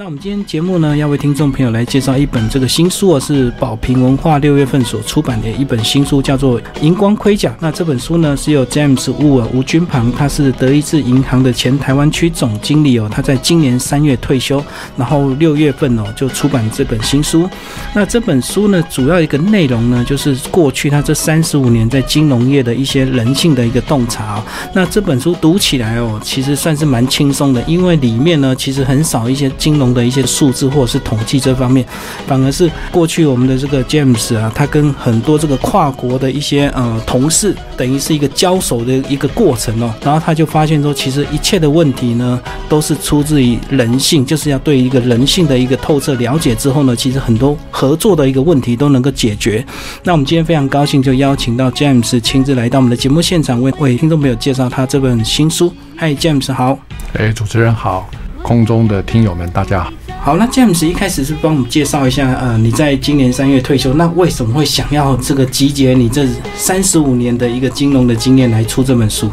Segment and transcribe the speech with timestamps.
[0.00, 7.50] 那我们今天节目呢，要为听众朋友来介绍一本这个新书啊，是宝瓶文化六月份所出版的一本新书，叫做《荧光盔甲》。
[7.60, 14.64] 那这本书呢，是由 James Wu 吴君鹏，他是德意志银行的前台湾区总经理哦，他在今年三月退休，
[14.96, 17.46] 然后六月份哦就出版这本新书。
[17.94, 24.42] 那这本书呢，主要一个内容呢，就是过去他这三十五年在金融业的一些人性的一个洞察。
[24.72, 29.89] 那这本书读起来哦，其实算是蛮轻松的，因为里面呢，其实很少一些金融。
[29.92, 31.84] 的一些数字或者是统计这方面，
[32.26, 39.92] 反而是过去我们的这个 James 啊，他跟很多这个跨国的一些呃同事，等于是一个交手的一个过程哦。
[40.02, 49.64] 然后他就发现说，其实一切的问题呢，都是出自于人性，就是要对一个人性的一个透彻了解之后呢，其实很多合作的一个问题都能够解决。
[50.04, 55.72] 那我们今天非常高兴，就邀请到 James 亲自来到我们的节目现场，为为听众朋友介绍他这本新书。
[55.96, 56.78] 嗨，James 好。
[57.14, 58.08] 哎，主持人好。
[58.42, 59.92] 空中的听友们，大家好。
[60.22, 69.30] 好，那 James 一开始是帮我们介绍一下，呃，你在今年三月退休，那为什么会想要这个集结你这三十五年的一个金融的经验来出这本书？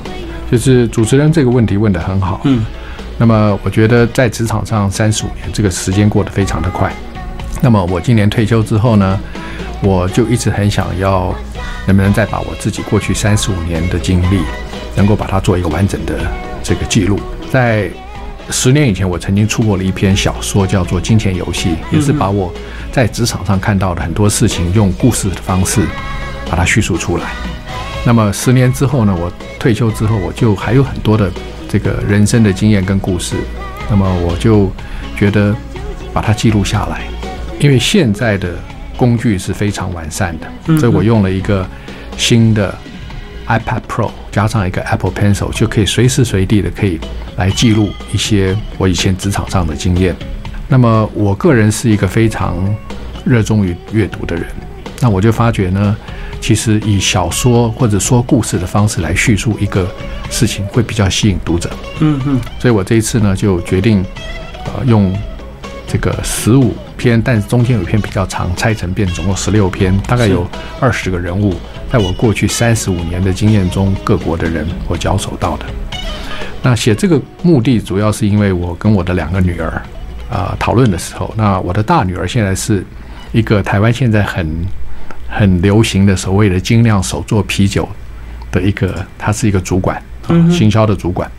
[0.50, 2.66] 就是主持人这个问题问得很好，嗯，
[3.18, 6.90] 那么我觉得在职场上三十五年，这个时间过得非常的快。
[7.62, 9.20] 那么我今年退休之后呢，
[9.82, 11.36] 我就一直很想要，
[11.86, 14.40] 能不能再把我自己过去三十五年的经历，
[14.96, 16.14] 能够把它做一个完整的
[16.64, 17.20] 这个记录，
[17.52, 17.92] 在。
[18.50, 22.54] 十年以前，我曾经出过了一篇小说，叫做《金钱游戏》，也是把我
[22.92, 25.82] 在职场上看到的很多事情，用故事的方式
[26.50, 27.26] 把它叙述出来。
[28.06, 31.30] 那么十年之后呢，我退休之后，我就还有很多的
[31.68, 33.36] 这个人生的经验跟故事。
[33.90, 34.72] 那么我就
[35.18, 35.56] 觉得
[36.14, 37.06] 把它记录下来，
[37.60, 38.50] 因为现在的
[38.96, 41.68] 工具是非常完善的，所以我用了一个
[42.18, 42.74] 新的。
[43.48, 47.00] iPad Pro 加上一个 Apple Pencil 就可以随时随地的可以
[47.38, 50.16] 来记录一些我以前职场上的经验。
[50.68, 52.58] 那么我个人是一个非常
[53.24, 54.46] 热衷于阅读的人，
[55.00, 55.96] 那我就发觉呢，
[56.42, 59.90] 其实以小说或者说故事的方式来叙述一个
[60.30, 61.70] 事情会比较吸引读者。
[62.00, 64.04] 嗯嗯，所以我这一次呢就决定
[64.66, 65.18] 呃用
[65.88, 70.46] 这个十五篇，但是中间有一篇比较长，拆成变总共十六篇，大概有
[70.82, 71.56] 二十个人物。
[71.92, 75.66] 在我过去三十五年的经验中，各国的人我交手到的。
[76.62, 79.82] 那写这个目的主要是因为我跟我的两个女儿
[80.30, 82.84] 啊讨论的时候，那我的大女儿现在是
[83.32, 84.66] 一个台湾现在很
[85.30, 87.88] 很流行的所谓的精酿手作啤酒
[88.52, 91.30] 的一个，她是一个主管啊，行销的主管。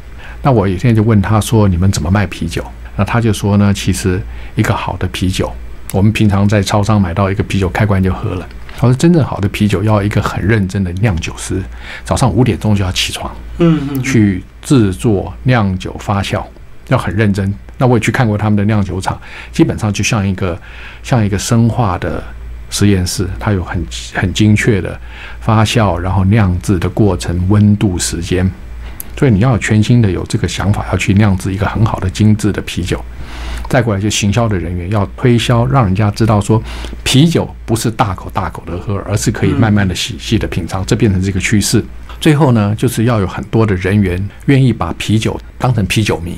[0.41, 2.65] 那我有一天就问她说：“你们怎么卖啤酒？”
[2.97, 4.21] 那她就说呢：“其实
[4.55, 5.53] 一个好的啤酒，
[5.93, 8.49] 我们平常在超商买到一个啤酒，开关就喝了。”
[8.81, 11.61] 他说：“真正好的啤酒要一个很认真的酿酒师，
[12.05, 16.45] 早上五点钟就要起床，嗯嗯，去制作酿酒发酵，
[16.87, 17.53] 要很认真。
[17.77, 20.57] 那我也去看过他们的酿酒厂，基本上就像一个
[21.03, 22.23] 像一个生化的
[22.71, 23.85] 实验室，它有很
[24.15, 24.97] 很精确的
[25.41, 28.49] 发酵，然后酿制的过程、温度、时间。
[29.19, 33.05] 所以你要全新的有这个想法，要去酿制一个很好的精致的啤酒。”
[33.69, 36.63] 再过来就行销的人员要推销，让人家知道说
[37.03, 41.85] 啤酒不是大口大口的喝，而是可以慢慢的细细的品尝，这变成这个趋势。
[42.21, 46.37] 最后呢，就是要有很多的人员愿意把啤酒当成啤酒迷，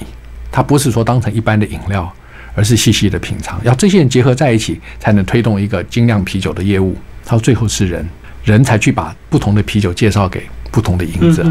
[0.50, 2.12] 他不是说当成一般的饮料，
[2.54, 3.60] 而是细细的品尝。
[3.64, 6.96] 要这些人结合在一起，才能推动一个精酿啤酒的业务。
[7.24, 8.06] 到最后是人，
[8.42, 11.46] 人才去把不同的啤酒介绍给不同的饮者。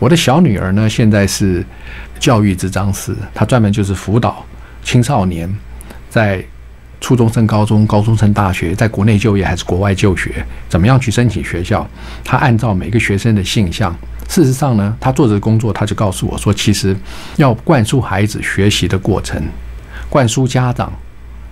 [0.00, 1.64] 我的小女儿呢，现在是
[2.18, 4.44] 教育之章师，她专门就是辅导。
[4.82, 5.52] 青少年
[6.10, 6.44] 在
[7.00, 11.88] 初中升高中、高中升大学，在国内就业还是国外就学，怎么样去申请学校？
[12.24, 13.94] 他按照每个学生的性向。
[14.28, 16.96] 事实上呢，他做这个工作，他就告诉我说，其实
[17.36, 19.42] 要灌输孩子学习的过程，
[20.08, 20.92] 灌输家长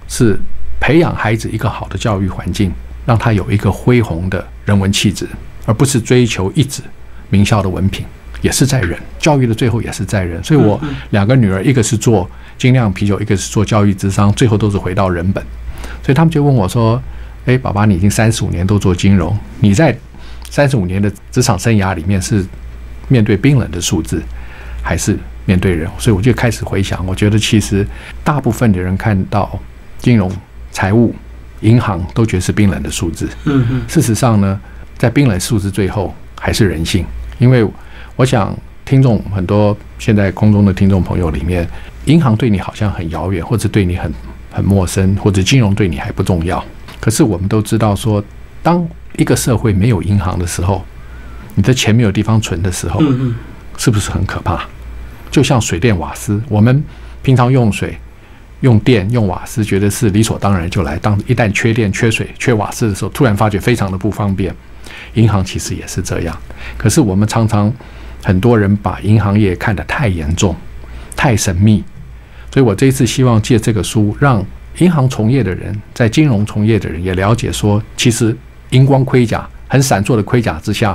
[0.08, 0.38] 是
[0.80, 2.72] 培养孩子一个好的教育环境，
[3.04, 5.28] 让他有一个恢宏的人文气质，
[5.66, 6.80] 而不是追求一纸
[7.28, 8.06] 名校的文凭，
[8.42, 8.98] 也是在人。
[9.18, 10.42] 教育的最后也是在人。
[10.42, 10.80] 所以我
[11.10, 12.28] 两个女儿，一个是做。
[12.60, 15.42] 精酿啤酒，一个是做教育智商，最后都是回到人本，
[16.02, 17.02] 所以他们就问我说
[17.46, 19.98] ：“哎，爸爸，你已经三十五年都做金融，你在
[20.50, 22.44] 三十五年的职场生涯里面是
[23.08, 24.22] 面对冰冷的数字，
[24.82, 25.16] 还是
[25.46, 27.82] 面对人？”所以我就开始回想，我觉得其实
[28.22, 29.58] 大部分的人看到
[29.98, 30.30] 金融、
[30.70, 31.14] 财务、
[31.60, 33.26] 银行都觉得是冰冷的数字。
[33.44, 33.82] 嗯嗯。
[33.88, 34.60] 事实上呢，
[34.98, 37.06] 在冰冷数字最后还是人性，
[37.38, 37.66] 因为
[38.20, 41.66] 我想听众很多现在空中的听众朋友里面。
[42.04, 44.12] 银行对你好像很遥远，或者对你很
[44.52, 46.62] 很陌生，或者金融对你还不重要。
[47.00, 48.22] 可是我们都知道，说
[48.62, 48.86] 当
[49.16, 50.84] 一个社会没有银行的时候，
[51.54, 53.00] 你的钱没有地方存的时候，
[53.78, 54.66] 是不是很可怕？
[55.30, 56.84] 就像水电瓦斯，我们
[57.22, 57.98] 平常用水
[58.60, 60.98] 用电用瓦斯，觉得是理所当然就来。
[60.98, 64.54] 当一旦缺电、缺水、缺瓦斯的时候，突然发觉非常的不方便。
[65.14, 66.36] 银行其实也是这样。
[66.76, 67.72] 可是我们常常
[68.22, 70.54] 很多人把银行业看得太严重、
[71.16, 71.82] 太神秘。
[72.52, 74.44] 所以我这一次希望借这个书，让
[74.78, 78.36] 银行从业的人，在金融从业的人也了解说，其实
[78.70, 80.94] 荧光盔甲很闪烁的盔甲之下，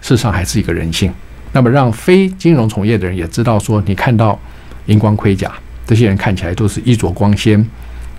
[0.00, 1.12] 事实上还是一个人性。
[1.52, 4.38] 那么让非金融从业的人也知道说，你看到
[4.86, 5.52] 荧光盔甲。
[5.86, 7.62] 这些人看起来都是衣着光鲜、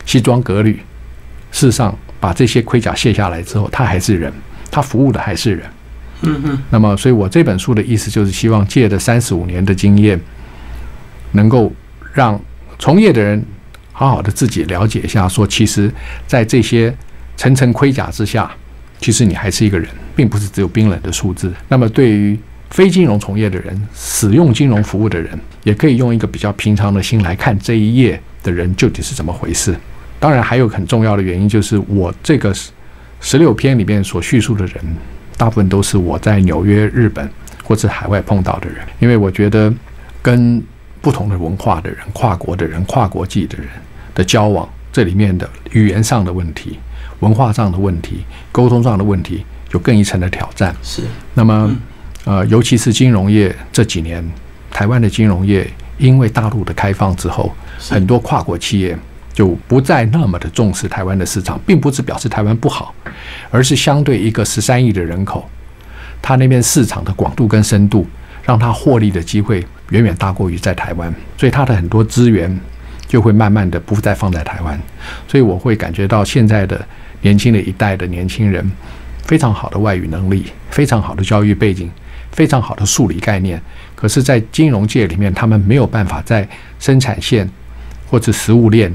[0.05, 0.79] 西装革履。
[1.51, 4.31] 事实上，把这些盔甲卸下来之后，他还是人，
[4.69, 5.65] 他服务的还是人。
[6.27, 6.63] 嗯嗯。
[6.69, 10.19] 那么，所以我这本书的意思就是希望借着三十五年的经验，
[11.31, 11.71] 能够
[12.13, 12.39] 让
[12.79, 13.43] 从业的人
[13.91, 15.91] 好好的自己了解一下，说其实，
[16.27, 16.93] 在这些
[17.37, 18.49] 层层盔甲之下，
[18.99, 21.53] 其实你还是一个人，并不是只有冰冷的数字。
[21.67, 22.37] 那么，对于
[22.71, 29.75] 非金融从业的人，使用金融服务的人，也可以用一个比较平常的心来看这一页的人究竟是怎么回事。
[30.19, 32.53] 当然，还有很重要的原因就是，我这个
[33.21, 34.75] 十六篇里面所叙述的人，
[35.37, 37.29] 大部分都是我在纽约、日本
[37.63, 38.77] 或者海外碰到的人。
[38.99, 39.73] 因为我觉得，
[40.21, 40.63] 跟
[41.01, 43.67] 不同的文化的人、跨国的人、跨国际的人
[44.13, 46.79] 的交往，这里面的语言上的问题、
[47.19, 50.75] 文化上的问题、沟通上的问题，有更一层的挑战。
[50.81, 51.03] 是，
[51.33, 51.75] 那么。
[52.27, 54.27] 呃，尤其是金融业这几年，
[54.71, 57.53] 台湾的金融业因为大陆的开放之后，
[57.87, 58.97] 很多跨国企业
[59.35, 62.95] 就不再那么的重视台湾的市场，并不是表示台湾不好，
[63.51, 65.47] 而是相对一个十三亿的人口，
[66.21, 68.07] 它那边市场的广度跟深度，
[68.43, 72.59] 让它获利的机会远远大过于在台湾，所以它的很多资源
[73.05, 74.79] 就会慢慢的不再放在台湾，
[75.27, 76.83] 所以我会感觉到现在的
[77.21, 78.71] 年轻的一代的年轻人，
[79.25, 81.91] 非常好的外语能力，非常好的教育背景。
[82.31, 83.61] 非常好的数理概念，
[83.95, 86.45] 可是，在金融界里面，他们没有办法在
[86.79, 87.49] 生产线
[88.09, 88.93] 或者食物链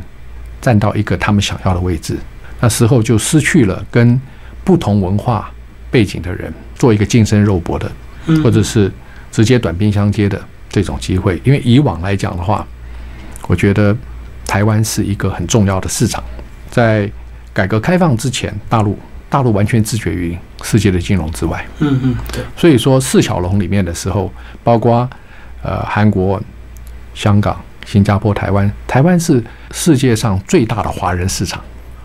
[0.60, 2.16] 站到一个他们想要的位置，
[2.60, 4.20] 那时候就失去了跟
[4.64, 5.50] 不同文化
[5.90, 7.90] 背景的人做一个近身肉搏的，
[8.42, 8.90] 或者是
[9.32, 11.40] 直接短兵相接的这种机会。
[11.44, 12.66] 因为以往来讲的话，
[13.48, 13.96] 我觉得
[14.46, 16.22] 台湾是一个很重要的市场，
[16.70, 17.10] 在
[17.52, 18.98] 改革开放之前，大陆。
[19.32, 21.64] 大陆完全自绝于世界的金融之外。
[21.78, 22.42] 嗯嗯，对。
[22.56, 24.28] 所以说四小龙里面的时候，
[24.64, 25.08] 包括
[25.62, 26.42] 呃韩国、
[27.14, 27.56] 香港、
[27.86, 29.40] 新加坡、台湾，台湾是
[29.72, 31.62] 世界上最大的华人市场，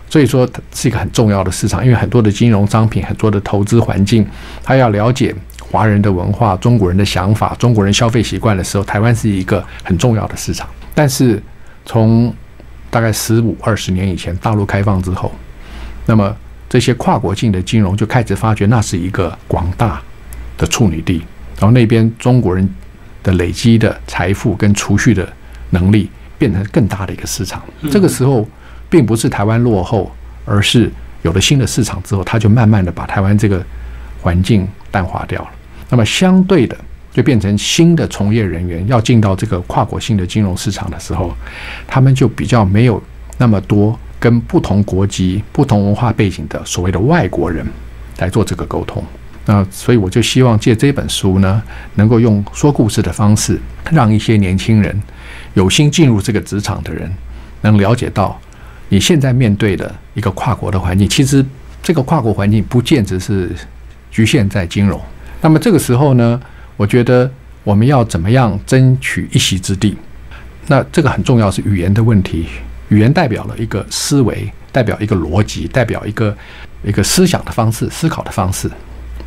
[0.08, 1.84] 所以说是一个很重要的市场。
[1.84, 4.26] 因为很多的金融商品、很多的投资环境，
[4.62, 10.68] 他要了解华人的文化、中国人的想法、中国人消费习惯的时候，台湾是一个很重要的市场。
[10.94, 11.42] 但是
[11.84, 12.32] 从
[12.90, 15.32] 大概十五二十年以前，大陆开放之后，
[16.06, 16.34] 那么
[16.68, 20.00] 这些跨国境的金融就开始发觉，那是一个广大
[20.56, 21.18] 的处女地，
[21.58, 22.68] 然后那边中国人
[23.22, 25.28] 的累积的财富跟储蓄的
[25.70, 26.08] 能力
[26.38, 27.62] 变成更大的一个市场。
[27.90, 28.48] 这个时候，
[28.88, 30.10] 并不是台湾落后，
[30.44, 30.90] 而是
[31.22, 33.64] 有了新的市场之后，它就慢慢的把台湾这个
[34.20, 35.48] 环境淡化掉了。
[35.88, 36.76] 那么相对的，
[37.12, 41.34] 就变成新的从业人员要进到这个跨国性的金融市场的时候，
[41.86, 43.02] 他们就比较没有
[43.38, 43.98] 那么多。
[44.18, 47.64] 跟不同国籍、不同文化背景的所谓的外国人
[48.16, 49.04] 来做这个沟通，
[49.44, 51.62] 那所以我就希望借这本书呢，
[51.96, 53.60] 能够用说故事的方式，
[53.92, 55.00] 让一些年轻人
[55.56, 57.10] 有心进入这个职场的人，
[57.62, 58.38] 能了解到
[58.90, 61.44] 你现在面对的一个跨国的环境，其实
[61.82, 63.50] 这个跨国环境不见得是
[64.10, 65.00] 局限在金融。
[65.40, 66.38] 那么这个时候呢，
[66.76, 67.30] 我觉得
[67.64, 69.96] 我们要怎么样争取一席之地？
[70.66, 72.46] 那这个很重要，是语言的问题。
[72.88, 76.36] 语言代表了一个思维，代表一个逻辑，代表一个
[76.84, 78.70] 一个思想的方式、思考的方式。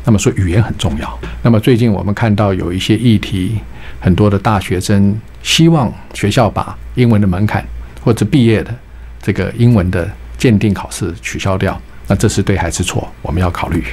[0.04, 1.18] 那么说语言很重要。
[1.42, 3.58] 那么最近我们看到有一些议题，
[4.00, 7.64] 很多的大学生希望学校把英文的门槛
[8.02, 8.74] 或者毕业的
[9.22, 11.80] 这个英文的鉴定考试取消掉。
[12.08, 13.08] 那这是对还是错？
[13.22, 13.84] 我们要考虑。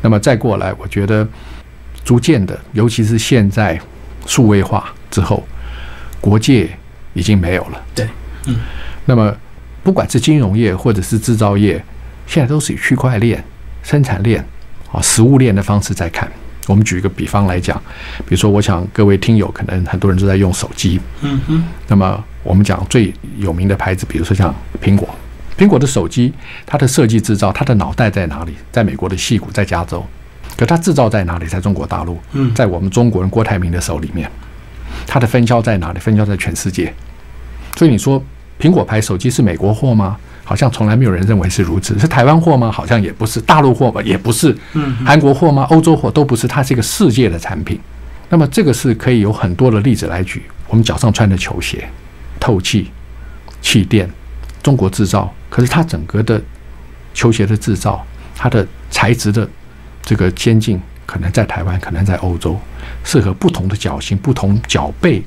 [0.00, 1.26] 那么再过来，我觉得
[2.04, 3.80] 逐渐的，尤其是现在
[4.26, 5.42] 数位化之后，
[6.20, 6.70] 国界
[7.14, 7.82] 已经没有了。
[7.94, 8.08] 对，
[8.46, 8.56] 嗯。
[9.06, 9.34] 那么，
[9.82, 11.82] 不管是金融业或者是制造业，
[12.26, 13.42] 现在都是以区块链、
[13.82, 14.44] 生产链、
[14.92, 16.30] 啊食物链的方式在看。
[16.68, 17.76] 我们举一个比方来讲，
[18.26, 21.64] 比如说，我想各位听友可能很多人都在用手机，嗯哼。
[21.88, 25.08] 那么我们讲最有名的牌子，比如说像苹果，
[25.58, 26.32] 苹果的手机，
[26.66, 28.54] 它的设计制造，它的脑袋在哪里？
[28.70, 30.06] 在美国的戏谷，在加州。
[30.56, 31.46] 可它制造在哪里？
[31.46, 32.20] 在中国大陆，
[32.54, 34.30] 在我们中国人郭台铭的手里面。
[35.06, 35.98] 它的分销在哪里？
[35.98, 36.92] 分销在全世界。
[37.76, 38.22] 所以你说。
[38.60, 40.16] 苹果牌手机是美国货吗？
[40.48, 41.98] 好像从来没有人认为是如此。
[41.98, 42.72] 是台湾货吗？
[42.72, 43.38] 好像也不是。
[43.38, 44.56] 大陆货吧，也不是。
[44.72, 45.66] 嗯，韩国货吗？
[45.68, 46.48] 欧洲货都不是。
[46.48, 47.78] 它是一个世界的产品。
[48.30, 50.42] 那么这个是可以有很多的例子来举。
[50.66, 51.86] 我们脚上穿的球鞋，
[52.40, 52.90] 透气、
[53.60, 54.08] 气垫，
[54.62, 55.30] 中国制造。
[55.50, 56.40] 可是它整个的
[57.12, 58.02] 球鞋的制造，
[58.34, 59.46] 它的材质的
[60.02, 62.58] 这个先进，可能在台湾，可能在欧洲，
[63.04, 65.22] 适合不同的脚型、不同脚背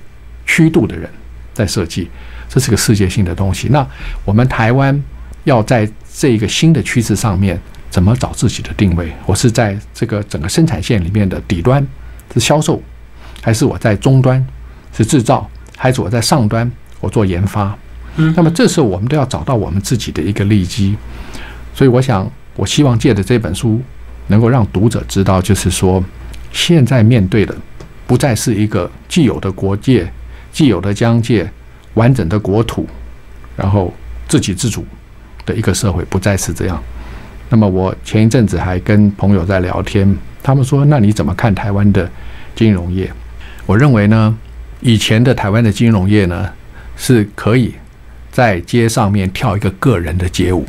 [0.48, 1.08] 曲度的人
[1.54, 2.10] 在设计。
[2.54, 3.70] 这是个世界性的东西。
[3.70, 3.88] 那
[4.26, 5.02] 我们台湾
[5.46, 7.58] 要在这一个新的趋势上面，
[7.90, 9.10] 怎么找自己的定位？
[9.26, 11.86] 我是在这个整个生产线里面的底端
[12.34, 12.84] 是销售，
[13.42, 14.46] 还是我在终端
[14.92, 17.74] 是制造，还是我在上端我做研发？
[18.18, 20.98] 嗯，那么这时候我们都要找到我们自己的一个利基。
[21.74, 23.82] 所以我想，我希望借着这本书，
[24.28, 26.04] 能够让读者知道，就是说，
[26.52, 27.56] 现在面对的
[28.06, 30.12] 不再是一个既有的国界、
[30.52, 31.50] 既有的疆界。
[31.96, 32.88] 完整的国土，
[33.58, 33.94] 然后
[34.28, 34.86] 自给自足
[35.46, 36.82] 的一个社会不再是这样。
[37.50, 42.10] 那么我前一阵子还跟朋友在聊天，他们说：“那你怎么看台湾的
[42.56, 43.12] 金融业？”
[43.68, 44.38] 我认为呢，
[44.80, 46.50] 以前的台湾的金融业呢，
[46.96, 47.76] 是可以
[48.32, 50.66] 在街上面跳一个个人的街舞，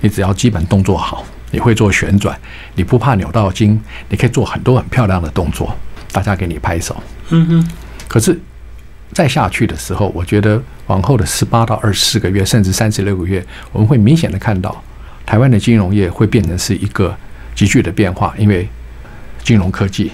[0.00, 2.36] 你只要基本动作好，你会做旋转，
[2.74, 5.72] 你不怕扭到筋，你可以做很多很漂亮的动作，
[6.10, 7.00] 大家给你拍手。
[7.30, 7.70] 嗯哼。
[8.08, 8.40] 可是。
[9.14, 14.82] 再下去的时候，我觉得往后的十八到二十四个月，甚至三十六个月，我们会明显的看到
[15.24, 17.16] 台湾的金融业会变成是一个
[17.54, 18.34] 急剧的变化。
[18.36, 18.68] 因为
[19.44, 20.10] 金融科技、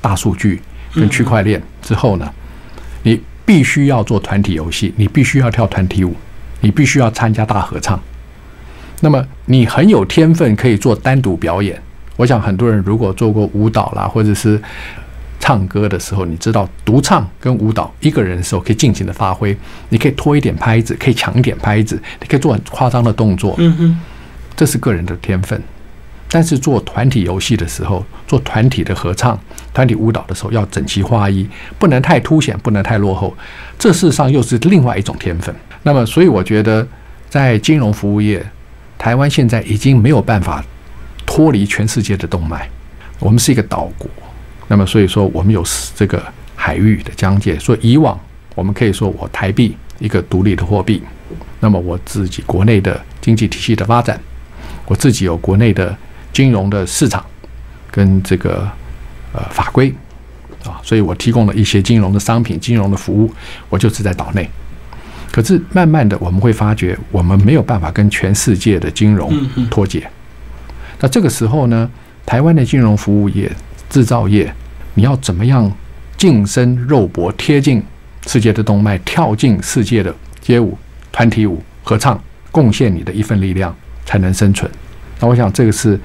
[0.00, 0.62] 大数据
[0.94, 2.32] 跟区块链之后呢，
[3.02, 6.14] 你必须要做团体游戏，你必须要跳团体舞，
[6.60, 8.00] 你必须要参加大合唱。
[9.00, 11.82] 那么你很有天分，可以做单独表演。
[12.16, 14.62] 我想很多人如果做过舞蹈啦，或者是。
[15.38, 19.56] 唱歌的时候，你知道独唱跟舞蹈一个人的时候可以尽情的发挥，
[19.90, 24.00] 你可以拖一点拍子，可以抢一点拍子，你可以做很夸张的动作，嗯哼，
[24.56, 25.62] 这是个人的天分。
[26.28, 29.38] 但是做团体游戏的时候，做团体的合唱、
[29.72, 33.32] 团体舞蹈的时候，要整齐划一，不能太凸显，不能太落后。
[33.78, 35.54] 这事实上又是另外一种天分。
[35.84, 36.86] 那么，所以我觉得
[37.28, 38.44] 在金融服务业，
[38.98, 40.64] 台湾现在已经没有办法
[41.24, 42.68] 脱离全世界的动脉，
[43.20, 44.10] 我们是一个岛国。
[44.68, 46.22] 那么，所以说我们有这个
[46.54, 47.58] 海域的疆界。
[47.58, 48.18] 所以以往
[48.54, 51.02] 我们可以说，我台币一个独立的货币。
[51.60, 54.20] 那么我自己国内的经济体系的发展，
[54.86, 55.96] 我自己有国内的
[56.32, 57.24] 金融的市场
[57.90, 58.68] 跟这个
[59.32, 59.92] 呃法规
[60.64, 63.32] 啊，所以我提供了一些金融的商品、金融的服务，
[63.68, 64.48] 我就是在岛内。
[65.32, 69.32] 可是慢慢的，我们会发觉，我们没有办法跟全世界的金融
[69.70, 70.08] 脱节。
[71.00, 71.90] 那这个时候呢，
[72.24, 73.50] 台湾的金融服务业。
[73.88, 74.52] 制造业，
[74.94, 75.70] 你要怎么样
[76.16, 77.82] 近身肉搏，贴近
[78.26, 80.76] 世界的动脉，跳进世界的街舞、
[81.12, 83.74] 团体舞、合唱，贡献你的一份力量，
[84.04, 84.70] 才能生存。
[85.20, 85.98] 那我想，这个是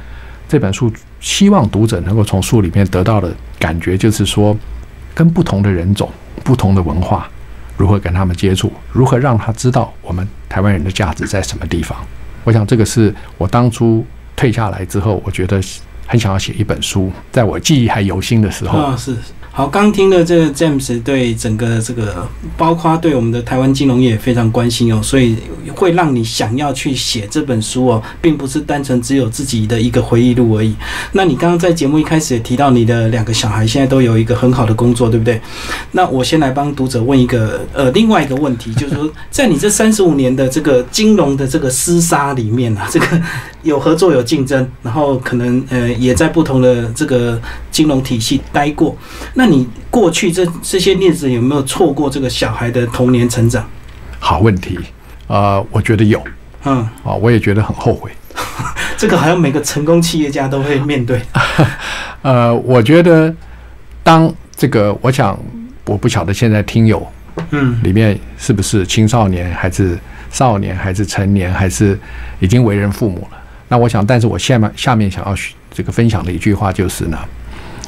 [0.48, 4.56] 这本书希望读者能够从书里面得到的感觉，就是说，
[5.16, 6.10] 跟不同的人种、
[6.44, 7.30] 不同的文化，
[7.78, 11.98] 如何跟他们接触，如何让他知道我们台湾人的价值在什么地方。
[12.44, 15.62] 我想，这个是我当初退下来之后，我觉得。
[16.12, 18.78] 很想要写一本书，在我记忆还犹新的时候。
[18.78, 19.16] 啊，是。
[19.54, 22.26] 好，刚听了这个 James 对整个这个，
[22.56, 25.36] 包括对我们的台湾金融业非常关心哦，所以
[25.76, 30.74] 会让你想要去写这本书哦，并不是单纯只有自己的一个回忆录而已。
[31.12, 35.42] 那你刚刚在节目一开始也提到你的两个小孩现在都有一个很好的工作，对不对？
[35.92, 43.22] 那我先来帮读者问一个呃另外一个问题，就是说在你这三十五年的这个金融的这个厮杀里面啊，这个
[43.64, 47.40] 有合作有竞争，然后可能呃也在不同的这个
[47.70, 48.96] 金融体系待过。
[49.34, 53.66] 那你过去这这些日子有没有错过这个小孩的童年成长？
[54.20, 54.78] 好问题，
[55.28, 56.22] 呃，我觉得有，
[56.66, 58.12] 嗯，啊，我也觉得很后悔。
[58.98, 61.22] 这个好像每个成功企业家都会面对。
[62.22, 63.34] 呃，我觉得
[64.04, 65.38] 当这个，我想
[65.86, 67.06] 我不晓得现在听友，
[67.50, 69.98] 嗯，里面是不是青少年，还是
[70.30, 72.00] 少年，还是成年，还是
[72.40, 73.41] 已经为人父母了？
[73.72, 75.34] 那我想，但是我下面下面想要
[75.72, 77.18] 这个分享的一句话就是呢，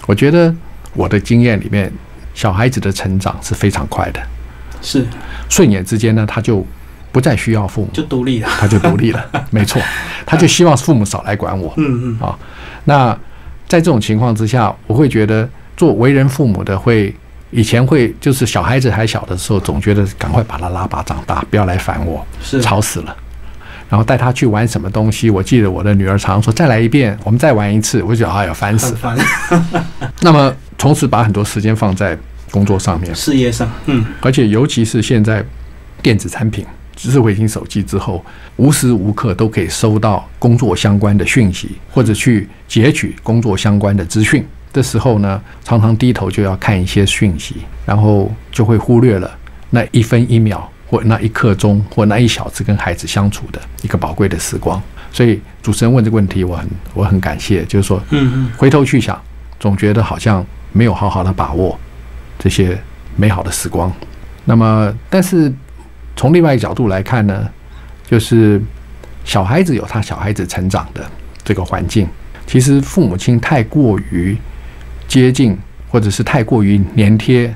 [0.07, 0.55] 我觉得。
[0.95, 1.91] 我的经验里面，
[2.35, 4.21] 小孩子的成长是非常快的，
[4.79, 5.03] 是。
[5.49, 6.63] 瞬眼之间呢，他就
[7.11, 9.81] 不再需要父母，就独立了，他就独立了， 没错，
[10.23, 12.15] 他就希望父母少来管我，嗯。
[12.15, 12.19] 嗯。
[12.19, 12.37] 啊，
[12.83, 13.11] 那
[13.67, 17.11] 在这种情况之下，我会觉得做为人父母的会
[17.49, 22.61] 以前会就是小孩子还小的时候，总觉得赶快把他拉拔长大，不要来烦我，是。
[22.61, 23.17] 吵死了。
[23.93, 25.29] 然后带他去玩什么东西？
[25.29, 29.15] 我记得我的女儿常说：“再来一遍，我们再玩一次。”我就觉得哎呀，烦死了。
[30.21, 32.17] 那么，从此把很多时间放在
[32.49, 33.71] 工作上面、事业上。
[33.85, 35.45] 嗯，而且尤其是现在
[36.01, 49.29] 电子产品、智慧型手机之后，无时无刻都可以收到工作相关的讯息，或者去截取工作相关的资讯的时候呢，常常低头就要看一些讯息，然后就会忽略了
[49.69, 50.67] 那一分一秒。
[50.93, 54.79] 或那一刻钟或那一小时跟孩子相处的一个宝贵的时光。
[55.11, 59.19] 所以主持人问这个问题，我很我很感谢，就是说，嗯嗯，回头去想，
[59.59, 61.79] 总觉得好像没有好好的把握
[62.37, 62.79] 这些
[63.15, 63.91] 美好的时光。
[64.45, 65.51] 那么，但是
[66.15, 67.49] 从另外一个角度来看呢，
[68.05, 68.61] 就是
[69.25, 71.09] 小孩子有他小孩子成长的
[71.43, 72.07] 这个环境，
[72.45, 74.37] 其实父母亲太过于
[75.07, 75.57] 接近，
[75.89, 77.55] 或者是太过于粘贴，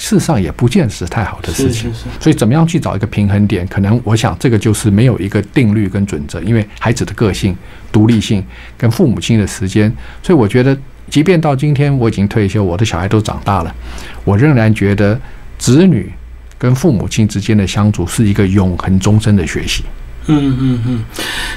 [0.00, 1.92] 事实上也不见是太好的事情。
[2.18, 3.66] 所以，怎么样去找一个平衡点？
[3.66, 7.54] 可能我想这个就是没有一个定律跟准则，因为孩子的个性、
[7.92, 8.42] 独立性
[8.78, 10.74] 跟父母亲的时间，所以我觉得，
[11.10, 13.74] 即便到今天我已经退休，我的小孩都长大了，
[14.24, 15.20] 我仍然觉得
[15.58, 16.10] 子女
[16.56, 19.84] 跟父母亲之间的相处是一个永恒终身的学习。
[20.26, 21.04] 嗯嗯嗯，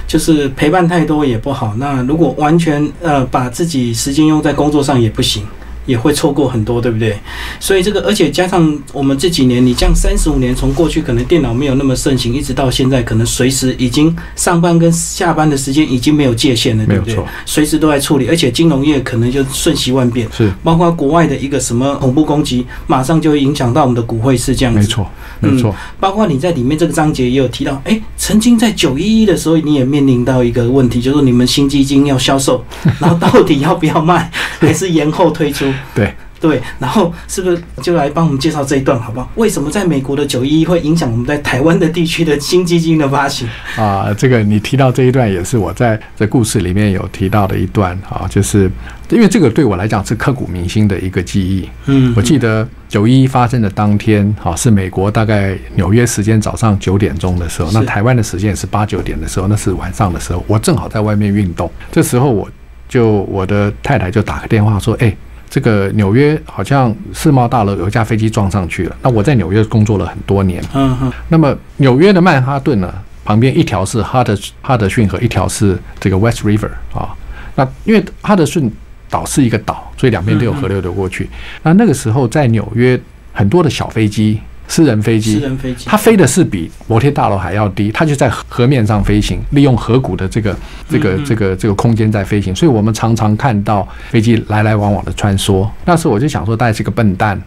[0.08, 1.76] 就是陪伴太多也不好。
[1.78, 5.46] 那如果完全呃把自己时间用在工作上也不行，
[5.86, 7.18] 也会错过很多，对不对？
[7.60, 17.18] 所以这个，而且加上我们这几年，你这样三十五年，从过去可能电脑没有那么盛行，一直到现在，可能随时已经上班跟下班的时间已经没有界限了，对不对？
[17.46, 20.28] 随时都在处理，而且金融业可能就瞬息万变。
[20.36, 24.80] 是，包括国外的一个什么恐怖攻击，马上就会影响到我们的股汇市这样子。
[24.80, 25.08] 没错，
[25.40, 25.76] 没错。
[26.00, 32.64] 包括你在里面这个章节也有提到，哎，曾经在九一一的时候，你也面临到一个问题，就是你们新基金要销售，
[33.00, 35.73] 然后到底要不要卖，还是延后推出？
[35.96, 39.30] 对，对，然后是不是就来帮我们介绍这一段好不好？
[39.36, 43.48] 为什么在美国的九一一会影响我们在台湾的地区的新基金的发行？
[43.78, 48.70] 啊，这个你提到这一段也是我在这故事里面有提到的一段啊，就是
[49.10, 51.70] 因为这个对我来讲是刻骨铭心的一个记忆。
[51.86, 62.50] 嗯我记得九一一发生的当天，哈，是美国大概纽约时间早上九点钟的时候，那台湾的时间也是八九点的时候，那是晚上的时候，我正好在外面运动，这时候我
[62.90, 65.16] 就我的太太就打个电话说，哎。
[65.54, 68.96] 这个纽约好像世贸大楼有一架飞机撞上去了。
[69.04, 72.92] 那我在纽约工作了很多年，嗯哼，那么纽约的曼哈顿呢，
[73.24, 77.14] 旁边一条是哈德哈德逊河，一条是这个 West River 啊。
[77.54, 78.74] 那因为哈德逊
[79.12, 81.30] 岛是一个岛，所以两边都有河流流过去。
[81.62, 83.00] 那那个时候在纽约，
[83.32, 90.56] 很多的小飞机、私人飞私机，人飞机，它飞的是比摩天大楼还要低，它就在河面上飞行，利用河谷的这个
[90.90, 95.68] 这个这个这个空间在飞行，所以我们常常看到飞机来来往往的穿梭。
[95.86, 97.40] 那时候我就想说，大概是个笨蛋。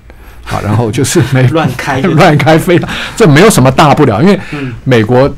[0.49, 2.81] 好，然后就是没 乱开 乱开飞，
[3.17, 5.29] 这没有什么大不了，因为嗯美国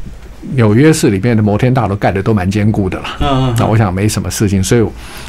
[0.52, 3.54] 纽约市里面的摩天大楼盖的都蛮坚固的了。
[3.56, 4.82] 那我想没什么事情，所以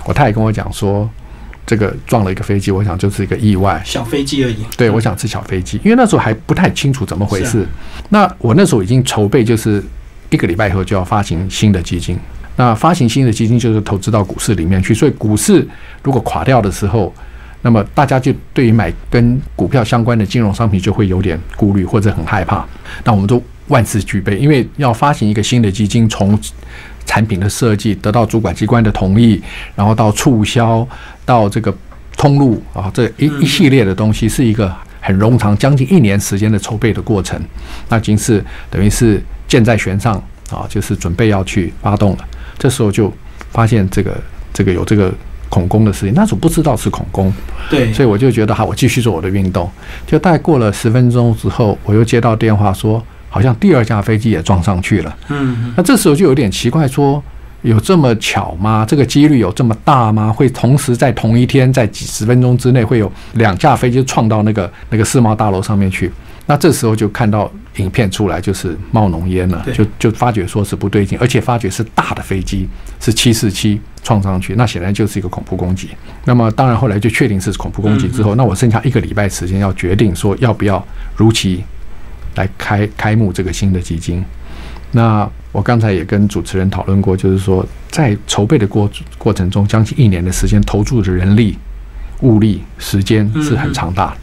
[0.03, 1.09] 我太太跟我讲说，
[1.69, 3.79] 这个撞了一个飞机，我想就是一个意外。
[3.85, 4.57] 小飞机而已。
[4.75, 7.63] 对，我想是小飞机，因为那时候还不太清楚怎么回事。
[8.09, 9.83] 那我那时候已经筹备，就是
[10.31, 12.17] 一个礼拜以后就要发行新的基金。
[12.55, 15.63] 那发行新的基金就是投资到股市里面去，所以股市
[16.01, 17.13] 如果垮掉的时候，
[17.61, 22.65] 那么大家就对于买跟股票相关的金融商品就会有点顾虑或者很害怕。
[23.03, 26.35] 那我们都万事俱备，因为要发行一个新的基金，从
[27.09, 29.41] 产品的设计得到主管机关的同意，
[29.75, 30.87] 然后到促销，
[31.25, 31.75] 到这个
[32.15, 37.41] 通路啊，这一一系列的东西是一个很冗长，将近一年时间的筹备的过程。
[37.87, 40.13] 那已经是等于是箭在弦上
[40.51, 42.19] 啊，就是准备要去发动了。
[42.59, 43.11] 这时候就
[43.49, 44.15] 发现这个
[44.53, 45.11] 这个有这个
[45.49, 47.33] 恐攻的事情，那时候不知道是恐攻，
[47.71, 49.67] 对，所以我就觉得好，我继续做我的运动。
[50.05, 55.17] 就大概过了十分钟之后，我又接到电话说，好像第二架飞机也撞上去了。
[55.29, 57.23] 嗯那这时候就有点奇怪，说
[57.61, 58.85] 有这么巧吗？
[58.87, 60.31] 这个几率有这么大吗？
[60.31, 66.11] 会同时在同一天，在几十分钟之内，会有两架飞机撞到那个那个世贸大楼上面去？
[66.45, 72.67] 那这时候就看到影片出来，就是冒浓烟了，就就发觉说是不对劲，而且发觉是大的飞机，
[72.99, 75.89] 是七四七撞上去，那显然就是一个恐怖攻击。
[76.25, 80.83] 那么当然后来就确定是恐怖攻击之后，那我剩下一个礼拜时间要决定说要不要
[81.15, 81.63] 如期
[82.39, 84.23] 来开开幕这个新的基金。
[84.91, 91.57] 那我刚才也跟主持人讨论过，就是说在筹备的过过程中，将近一年的时间投注的人力、
[92.21, 94.17] 物力、时间是很长大的。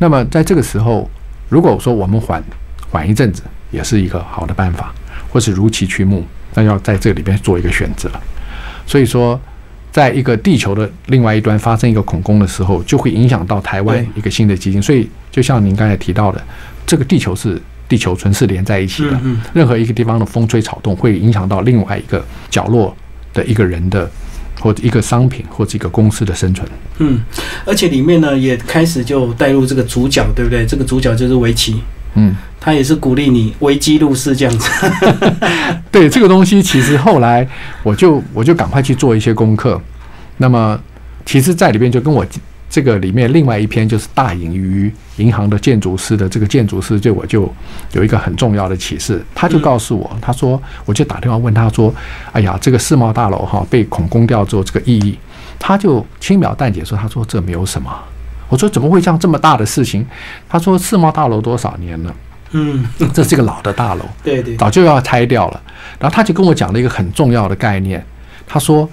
[0.00, 1.08] 那么在这个时候，
[1.50, 2.42] 如果说我们缓
[2.90, 4.92] 缓一阵子，也是一个好的办法，
[5.30, 8.10] 或是如期去目，那要在这里边做一个选择。
[8.86, 9.38] 所以说，
[9.92, 14.82] 在一个地球的另外一端发生一个恐攻的时候，就会影响到台湾一个新的基金。
[14.82, 16.40] 所以，就像您刚才提到的，
[16.86, 22.96] 这个地球是地球村是连在一起的，嗯任何一个地方的风吹草动会影响到另外一个角落
[23.32, 24.08] 的一个人的，
[24.60, 26.64] 或者一个商品或者一个公司的生存。
[26.98, 27.20] 嗯，
[27.64, 30.64] 而且里面呢也开始就带入这个主角，对不对？
[30.64, 31.82] 这个主角就是围棋，
[32.14, 34.70] 嗯，他也是鼓励你危机入市这样子。
[35.90, 37.44] 对这个东西，其实后来
[37.82, 39.82] 我就我就赶快去做一些功课。
[40.36, 40.78] 那么，
[41.26, 42.24] 其实，在里边就跟我
[42.74, 47.48] 这个里面另外一篇就是大隐于银行的建筑师的这个建筑师，对我就
[47.92, 49.24] 有一个很重要的启示。
[49.32, 51.94] 他就告诉我，他说，我就打电话问他说
[52.34, 55.16] ：“哎呀，这个世贸大楼哈被恐攻掉之后，这个意义？”
[55.56, 57.88] 他就轻描淡写说：“他说这没有什么。”
[58.50, 60.04] 我说：“怎么会这样这么大的事情？”
[60.50, 62.12] 他说：“世贸大楼多少年了？
[62.50, 65.62] 嗯，这是一个老的大楼， 对对，早就要拆掉了。”
[66.00, 68.04] 然后他就跟我讲了一个很重要的概念，
[68.48, 68.90] 他说。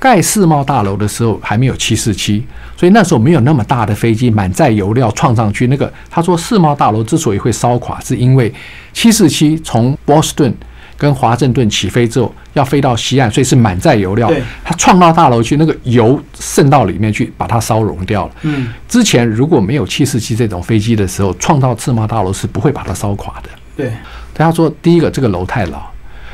[0.00, 2.42] 盖世贸大楼的时候还没有七四七，
[2.74, 5.66] 所以那时候没有那么大的飞机满载油料撞上去。
[5.66, 8.50] 那个他说世贸大楼之所以会烧垮，是因为
[8.94, 10.52] 七四七从波士顿
[10.96, 14.32] 跟华盛顿起飞之后要飞到西岸，所以是满载油料。
[14.64, 18.32] 它撞到大楼去，那个油渗到里面去，把它烧融掉了。
[18.40, 23.50] 嗯，之前如果没有七四七这种飞机的时候，撞到世贸大楼是不会把它烧垮的。
[23.76, 23.92] 对，
[24.32, 25.82] 他说第一个这个楼太老。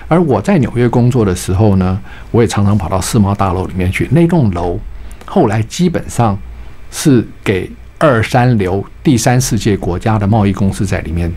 [0.09, 4.09] 而我在纽约工作的时候呢，我也常常跑到世贸大楼里面去。
[4.12, 4.79] 那栋楼
[5.25, 6.38] 后来基本上
[6.92, 11.33] 是给二三流第三世界国家的贸易公司在里面，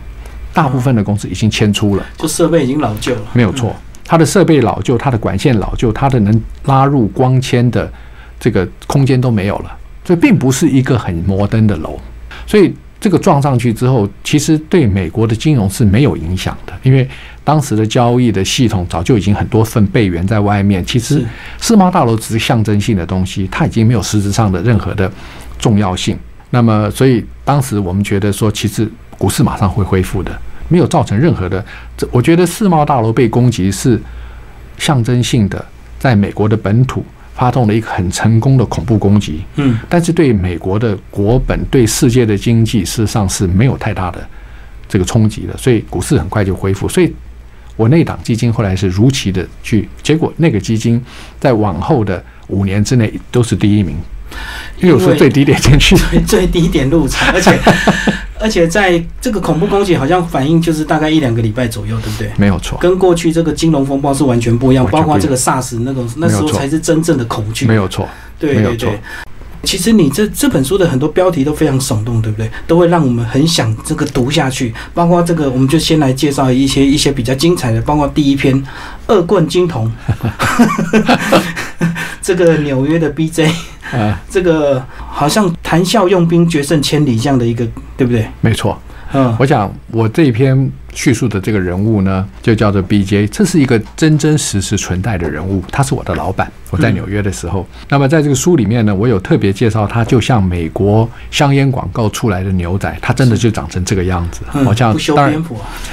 [0.52, 3.22] 大部分的公司已经迁出了，就设备已经老旧了。
[3.32, 7.92] 没有错，它的设备老旧，它的管线老旧，它的能拉入光纤的
[8.38, 11.98] 这个空间都没有了，所以并不是一个很摩登的楼。
[12.46, 17.08] 所以这个撞上去之后，其实对美国的金融是没有影响的，因为。
[17.42, 20.84] 当时的交易的系统早就已经很多份备援在外面。
[20.84, 21.24] 其实
[21.60, 25.10] 世贸大楼只是象征性的东西，它已经没有实质上的任何的
[25.58, 26.16] 重要性。
[26.50, 31.64] 那么，所以当时我们觉得说，其实股市马上会恢复的，没有造成任何的。
[31.96, 34.00] 这我觉得世贸大楼被攻击是
[34.76, 35.64] 象征性的，
[35.98, 39.42] 在美国的本土发动了一个很成功的恐怖攻击。
[39.56, 44.24] 嗯，但是对美国的国本、对世界的经济，事实上是没有太大的
[44.88, 45.56] 这个冲击的。
[45.56, 46.88] 所以股市很快就恢复。
[46.88, 47.12] 所以。
[47.80, 51.02] 我那档基金后来是如期的去，结果那个基金
[51.38, 53.96] 在往后的五年之内都是第一名，
[54.82, 55.96] 因为我说最低点进去，
[56.28, 57.58] 最低点入场，而且
[58.38, 62.30] 而且在这个恐怖攻击好像反应就是大概一两个礼拜左右，对不对？
[62.36, 68.06] 没有错，跟过去这个金融风暴是完全不一样，包括这个 SARS 那种那时候才是真正的恐惧，没有错，
[68.38, 69.00] 对对对。
[69.62, 72.50] 其实你这这本书的很多标题都非常耸动，对不对？
[72.66, 74.74] 都会让我们很想这个读下去。
[74.94, 78.54] 包括这个，我们就先来介绍一些一些比较精彩的，包括第一篇
[79.08, 79.90] 《恶棍金童
[82.22, 83.50] 》，这个纽约的 BJ，
[83.92, 88.28] 啊这个好像谈笑用兵，决胜千里这样的一个，对不对？
[88.40, 88.80] 没错。
[89.12, 96.50] 嗯，我想我这一篇叙述的这个人物呢，就叫做 B.J.，这是一个真真实实存在的人物，他是我的老板。
[96.70, 104.42] 我在纽约的时候，那么在这个书里面呢，我有特别介绍他，就像美国香烟广告出来的牛仔，他真的就长成这个样子。
[104.64, 105.42] 好像当然，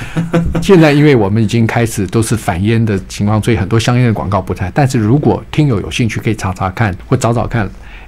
[0.62, 4.72] 现在因为我们已经开始都是反烟的情况，所以很多香烟的广告不在。
[4.76, 7.68] 但是如果听友有兴趣，可以查查看或找找看。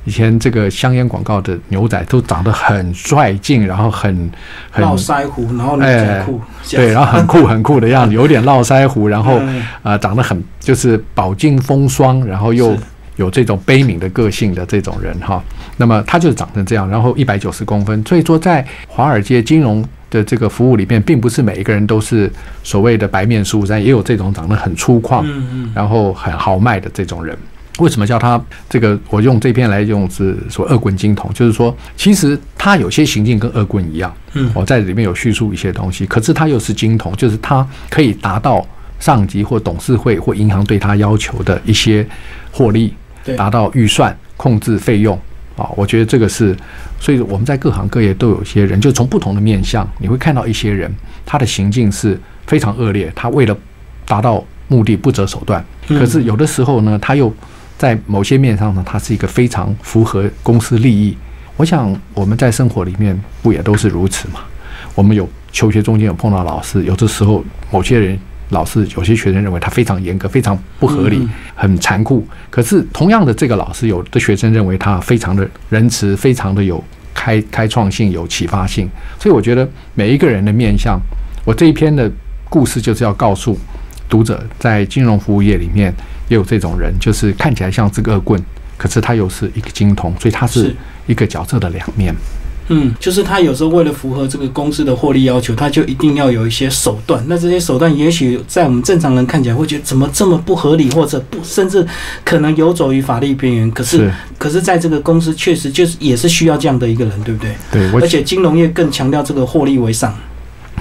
[0.09, 4.31] 以前这个香烟广告的牛仔都长得很帅劲，然后很
[4.71, 6.41] 很络腮胡，然后牛仔裤，
[6.71, 9.39] 对，然后很酷很酷的样子，有点络腮胡，然后
[9.83, 12.75] 啊长得很就是饱经风霜，然后又
[13.17, 15.39] 有这种悲悯的个性的这种人哈。
[15.77, 22.27] 那么他就是长成这样，然后一百九十公分，所以说在华尔街金融的这个服务里面，并不是每一个人都是
[22.63, 25.23] 所谓的白面书生，也有这种长得很粗犷，
[25.75, 27.37] 然后很豪迈的这种人。
[27.79, 28.97] 为什么叫他这个？
[29.09, 34.13] 我用这篇来用是说恶棍金童，就是说，其实他有些行径跟恶棍一样。
[34.33, 38.65] 嗯，我在里面有叙述一些东西，可是他又是金童，就是他可以达到
[38.99, 42.05] 上级或董事会或银行对他要求的一些
[42.51, 42.93] 获利，
[43.37, 45.17] 达到预算控制费用
[45.55, 45.69] 啊。
[45.75, 46.55] 我觉得这个是，
[46.99, 50.93] 所以我们在各行各业都有一些人，就从不同的面相，你会看到一些人，
[51.25, 53.57] 他的行径是非常恶劣，他为了
[54.05, 55.63] 达到目的不择手段。
[55.87, 57.33] 可是有的时候呢，他又
[57.79, 61.17] 在某些面上呢，它是一个非常符合公司利益。
[61.55, 64.41] 我想我们在生活里面不也都是如此吗？
[64.95, 72.27] 我们有求学中间有碰到老师，有的时候某些人老师有些学生认为他非常严格、非常不合理、很残酷。
[72.49, 78.89] 可是同样的，这个老师有的学生认为他非常的仁慈、非常的有开开创性、有启发性。
[79.17, 80.99] 所以我觉得每一个人的面相，
[81.45, 82.11] 我这一篇的
[82.49, 83.57] 故事就是要告诉
[84.09, 85.93] 读者，在金融服务业里面。
[86.29, 88.41] 也有这种人，就是看起来像这个恶棍，
[88.77, 90.73] 可是他又是一个精通，所以他是
[91.05, 92.15] 一个角色的两面。
[92.71, 97.19] 嗯，就是他有时候为了符合这个公司的获利要求，他就一定要有一些手段。
[97.27, 101.83] 那这些手段，也许在我们正常人看起来会觉得怎么这么不合理，或者不，甚至
[102.23, 103.71] 可能游走于法律边缘。
[103.71, 107.55] 可是，可是在这个公司确实就是也是需要这样的一个人，对不对？
[107.71, 110.15] 对，而且金融业更强调这个获利为上。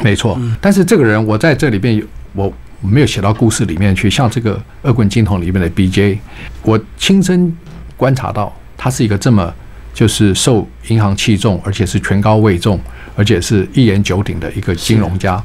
[0.02, 2.52] 没错，但是这个人我在这里边有我。
[2.80, 6.18] 我没有写到故事里面去，像这个《恶棍金童》里面的 B.J.，
[6.62, 7.56] 我亲身
[7.96, 9.52] 观察到他是一个这么
[9.92, 12.78] 就是受银行器重，而且是权高位重，
[13.16, 15.42] 而且是一言九鼎的一个金融家。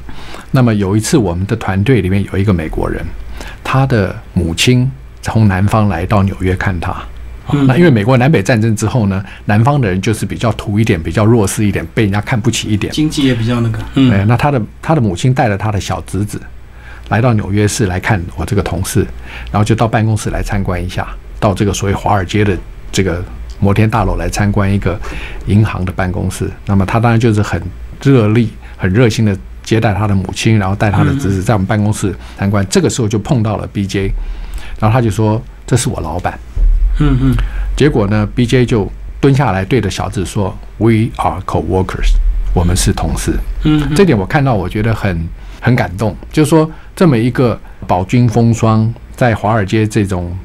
[0.52, 3.04] 那么有一次，我们的团队里面有一个美国人，
[3.64, 4.88] 他的母亲
[5.20, 6.94] 从南方来到纽约看他。
[7.66, 13.78] 那因为美国南北战争之后呢，南方的人就是比较土一点，比较弱势一点，被人家看不起一点，经济也比较那个。
[14.12, 16.40] 哎，那他的他的母亲带了他的小侄子
[17.08, 19.06] 来到纽约市来看我这个同事，
[19.50, 22.56] 然后就到办公室来参观一下，到这个所谓华尔街的
[22.90, 23.22] 这个。
[23.60, 25.00] 摩天大楼来参观一个
[25.46, 27.62] 银行的办公室，那么他当然就是很
[28.02, 32.66] 热力、很热心的接待他的母亲，然后带他的侄子在我们办公室参观。
[32.68, 34.10] 这个时候就碰到了 BJ，
[34.80, 36.38] 然后他就说：“这是我老板。”
[37.00, 37.34] 嗯嗯。
[37.74, 42.10] 结果呢，BJ 就蹲下来对着小智说：“We are co-workers，
[42.54, 43.32] 我们是同事。”
[43.64, 45.26] 嗯，这点我看到，我觉得很
[45.60, 46.14] 很感动。
[46.30, 50.36] 就是说，这么一个饱经风霜，在华尔街这种。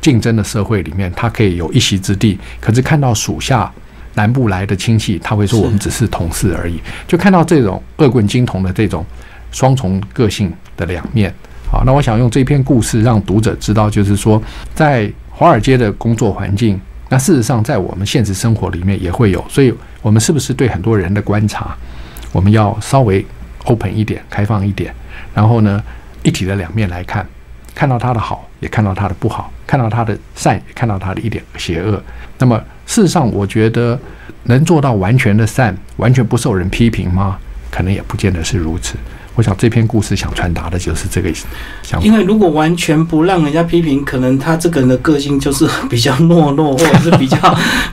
[0.00, 2.38] 竞争的社会里面，他可以有一席之地。
[2.60, 3.72] 可是看到属下
[4.12, 6.78] 南部来的亲戚，他会说我们只是同事而已。
[7.08, 9.02] 就看到这种恶棍金童的这种
[9.50, 11.32] 双重个性的两面。
[11.72, 14.42] 好，那我想用这篇故事让读者知道，就是说，
[14.74, 19.42] 在华尔街的工作环境，那事实上在我们现实生活里面也会有。
[19.48, 21.74] 所以，我们是不是对很多人的观察，
[22.30, 23.24] 我们要稍微
[23.64, 24.94] open 一点、开放一点，
[25.34, 25.82] 然后呢，
[26.22, 27.26] 一体的两面来看。
[27.76, 32.00] 看到他的好，也看到他的不好；看到他的善，也看到他的一点邪恶。
[32.38, 33.98] 那么，事实上，我觉得
[34.44, 37.36] 能做到完全的善，完全不受人批评吗？
[37.72, 38.94] 可能也不见得是如此。
[39.34, 41.28] 我想这篇故事想传达的就是这个
[41.82, 42.06] 想法。
[42.06, 47.36] 因为如果完全不让人家批评，可能他这个人的个性就是比较懦弱， 或者是比较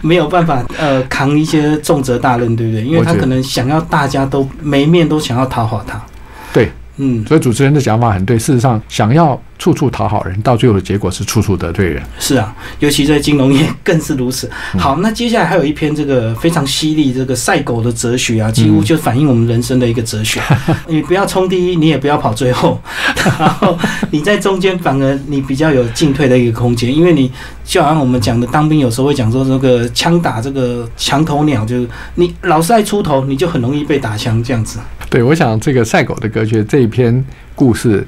[0.01, 2.83] 没有办法呃扛一些重责大任，对不对？
[2.83, 5.99] 因为他可能想要大家都每一面都想要讨好他。
[6.53, 6.71] 对。
[7.03, 8.37] 嗯，所以主持人的想法很对。
[8.37, 12.01] 事实上，想要处处讨好人，到最后的结果是处处得罪人。
[12.17, 14.49] 是啊，尤其在金融业更是如此。
[14.75, 20.41] 好，那接下来还有一篇这个非常犀利，这个赛狗的哲学啊，几乎就反映我们人生的一个哲学。
[20.89, 22.81] 你不要冲第一，你也不要跑最后，
[23.37, 23.77] 然 后
[24.09, 26.91] 你在中间，反而你比较有进退的一个空间。
[26.91, 27.31] 因为你
[27.63, 34.79] 就好像我们讲的，当兵有时候会讲说，这个枪打这个墙头鸟，就是你老是爱出头，你就很容易被打枪这样子。
[35.07, 38.07] 对，我想这个赛狗的歌曲这一篇故事，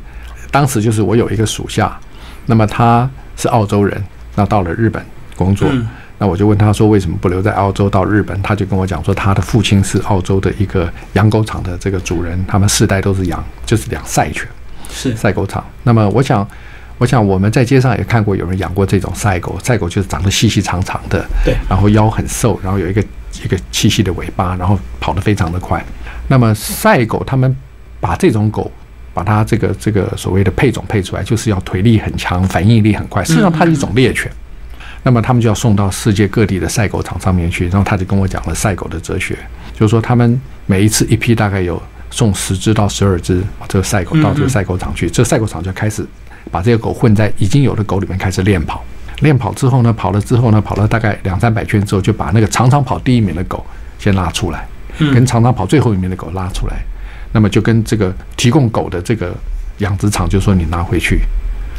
[0.53, 1.99] 当时就是我有一个属下，
[2.45, 3.99] 那么他是澳洲人，
[4.35, 5.03] 那到了日本
[5.35, 5.67] 工作，
[6.19, 8.39] 那我就问他说为什么不留在澳洲到日本？
[8.43, 14.47] 他就跟我讲说他的父亲是澳洲的一个养狗场的这个主人，他们世代都是养就是养赛犬，
[14.91, 15.65] 是赛狗场。
[15.81, 16.47] 那么我想，
[16.99, 23.03] 我想我们在街上也看过有人养过这种赛狗，赛狗就是长得细细长长的，对，然后腰很瘦，然后有一个
[23.43, 25.83] 一个细细的尾巴，然后跑得非常的快。
[26.27, 27.53] 那么赛狗，他们
[27.99, 28.71] 把这种狗，
[29.13, 33.23] 把它这个这个所谓的配种配出来，就是要腿力很强，反应力很快。
[33.23, 34.31] 实际上，它是一种猎犬。
[35.03, 37.67] 那么他们就要送到世界各地的赛狗场上面去。
[37.67, 39.37] 然后他就跟我讲了赛狗的哲学，
[39.73, 46.05] 就是说他们每一次一批大概有送十只到十二只这个赛狗到这个赛狗场去，这赛狗场就开始
[46.49, 48.83] 把这个狗混在已经有的狗里面开始练跑。
[49.19, 53.65] 练跑之后呢，跑了之后呢，跑了大概两三百圈之后，就把那个常常跑第一名的狗
[53.99, 54.65] 先拉出来。
[54.99, 56.77] 跟常常跑最后一名的狗拉出来，
[57.33, 59.35] 那么就跟这个提供狗的这个
[59.79, 61.19] 养殖场就说你拿回去。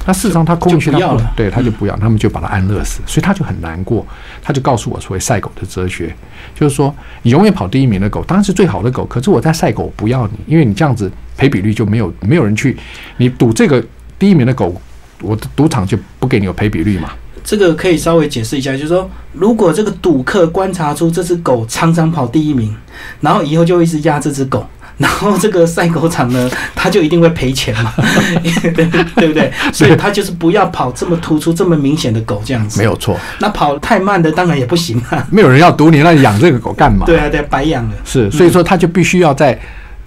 [0.06, 4.06] 那事实上他空去他不对他就不要，他们就把它安乐死，所以他就很难过。
[4.42, 6.14] 他就告诉我所谓赛狗的哲学，
[6.54, 12.76] 就是说你永远跑第一名的狗当然是最好的狗，可是我在赛狗不要你，因为你这样子赔比率就没有没有人去，
[13.16, 13.82] 你赌这个
[14.18, 14.78] 第一名的狗，
[15.22, 17.10] 我的赌场就不给你有赔比率嘛。
[17.42, 22.74] 这个可以稍微解释一下，就是说，如果这个赌客观察出这只狗常常跑第一名，
[23.20, 24.66] 然后以后就一直压这只狗，
[24.98, 27.92] 然后这个赛狗场呢，他就一定会赔钱嘛，
[29.16, 29.52] 对不对？
[29.72, 32.78] 所以他就是不要跑这么突出、这么明显的狗这样子。
[32.78, 33.18] 没有错。
[33.40, 35.26] 那跑太慢的当然也不行啊。
[35.30, 37.06] 没有人要赌你，那你养这个狗干嘛？
[37.06, 37.96] 对啊，对，白养了。
[38.04, 39.58] 是，所以说他就必须要在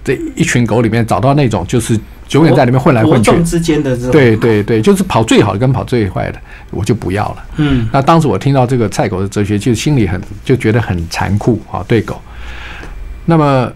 [0.04, 1.98] 这一群狗里面找到那种就是。
[2.32, 6.38] 永远在里面混来混去，之间的对对对，就是跑最好的跟跑最坏的，
[6.70, 7.36] 我就不要了。
[7.56, 12.20] 嗯，那当时我听到这个赛狗的哲学，就心里很就觉得很残酷啊，对狗。
[13.24, 13.72] 那么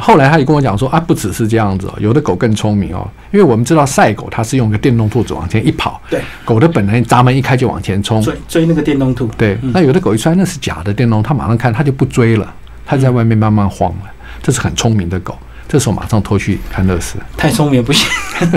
[0.00, 9.26] 后来他也跟我讲说啊，不只是这样子哦，有的狗更聪明哦，因为我们知道赛狗它是用个电动兔子往前一跑，对，狗的本能闸门一开就往前冲，追追那个电动兔。
[9.38, 12.52] 对，那有的狗一出来那是假的电动，它马上看它就不追了，
[12.84, 14.10] 它在外面慢慢晃了，
[14.42, 15.36] 这是很聪明的狗。
[15.68, 18.08] 这时候马上拖去安乐死，太聪明不行。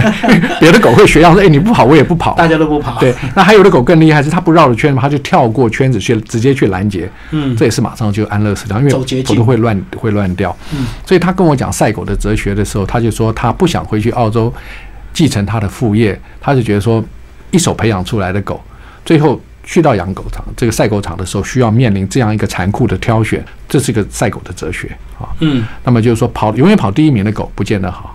[0.61, 2.99] 别的狗会学样说：“哎，你不跑，我也不跑。”大家都不跑。
[3.01, 7.11] 对，那还有的狗更厉害，是它不绕着圈，它就跳过圈子去，直接去拦截。
[7.31, 10.55] 嗯，这也是马上就安乐死掉，因为狗都会乱会乱掉。
[10.73, 14.53] 嗯，所以他跟我讲赛狗的哲学的时候，他就说他不想回去澳洲
[15.11, 17.03] 继承他的副业，他就觉得说
[17.49, 18.61] 一手培养出来的狗，
[19.03, 19.41] 最后
[19.71, 25.31] 去到养狗场这个赛狗场的时候，需要面临这样一个残酷的挑选，这是一个赛狗的哲学啊。
[25.39, 28.13] 嗯，那么就是说，跑永远跑第一名的狗不见得好，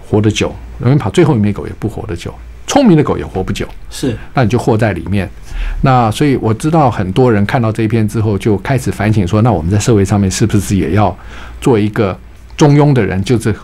[0.00, 0.48] 活得久；
[0.80, 2.34] 永远跑最后一名的狗也不活得久。
[2.66, 5.28] 聪明的狗也活不久，是，那你就活在里面。
[5.82, 11.14] 那所以我知道很多人看到这一篇之后，就开始反省说：那我们在社会上面是不是也要
[11.60, 12.18] 做一个
[12.56, 13.54] 中庸的人，就是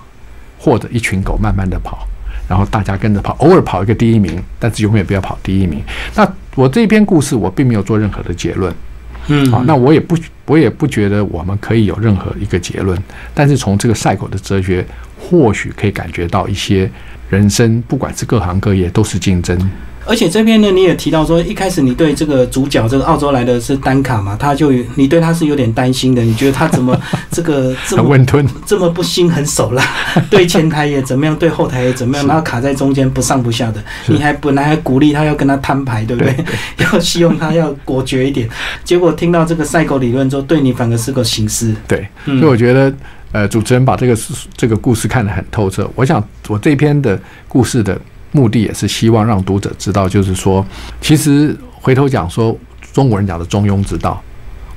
[0.59, 2.07] 或者一群狗慢慢的跑，
[2.47, 5.83] 然后大家跟着跑，偶尔跑一个第一名，但是永远不要跑第一名。
[6.15, 8.75] 那我这篇故事我并没有做任何的结论，
[9.29, 13.01] 嗯，啊，那我也不我也不觉得我们可以有任何一个结论，
[13.35, 14.85] 但是从这个赛狗的哲学，
[15.19, 16.91] 或许可以感觉到一些。
[17.31, 19.57] 人生不管是各行各业都是竞争，
[20.07, 26.99] 而且这边呢，你也提到说，一开始你对这个主角这个澳洲来的是单卡嘛，他就你对他是有点担心的，你觉得他怎么
[27.31, 29.85] 这个这么温吞，这么不心狠手辣，
[30.31, 36.35] 对前台也怎么样，对后台也怎么样，然后卡在中间不上不下的，你还本来还鼓励他要跟他摊牌，对不对？
[36.79, 38.49] 要希望他要果决一点，
[38.83, 41.75] 结果听到这个赛狗理论之后，对你反而是个形式。
[41.87, 42.93] 对，所以我觉得。
[43.33, 44.19] 呃，主持人把这个
[44.57, 45.89] 这个故事看得很透彻。
[45.95, 47.97] 我想，我这篇的故事的
[48.33, 50.65] 目的也是希望让读者知道，就是说，
[51.01, 52.57] 其实回头讲说
[52.93, 54.23] 中国人讲的中庸之道，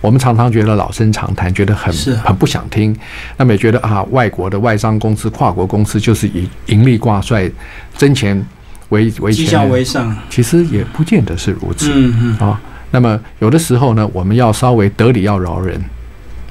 [0.01, 2.95] 我们常常觉得老生常谈，觉得很很不想听。
[3.37, 7.49] 那么也觉得啊，外国的外商公司、跨国公司就是以盈利挂帅、
[7.97, 8.43] 挣钱
[8.89, 11.89] 为为绩效为上，其实也不见得是如此。
[11.93, 12.59] 嗯嗯啊，
[12.91, 15.81] 那么有的时候呢，我们要稍微得理，要饶人。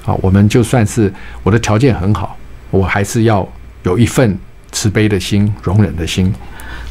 [0.05, 1.13] 啊，我们就算是
[1.45, 2.37] 我的条件很好，
[2.71, 3.49] 我还是要
[3.85, 4.37] 有一份
[4.73, 6.35] 慈悲的心、容忍的心。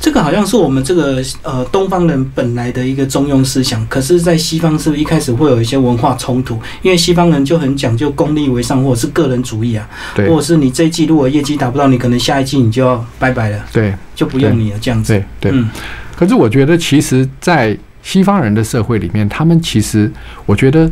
[0.01, 6.59] 这个好像是我们这个呃东方人本来的一个中庸思想，可是，在西方是不是一开始会有一些文化冲突？
[6.81, 15.13] 因为西方人就很讲究功利为上，或者是个人主义啊，对，或者是你这一季如果业绩达不到，你可能下一季你就要拜拜了，对，就不用你了这样子。
[15.13, 15.51] 对对。
[15.53, 15.69] 嗯。
[16.17, 20.11] 可是我觉得，其实，在西方人的社会里面，他们其实，
[20.45, 20.89] 我觉得。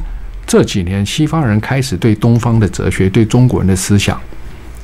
[0.47, 4.19] 这几年，西方人开始对东方的哲学、对中国人的思想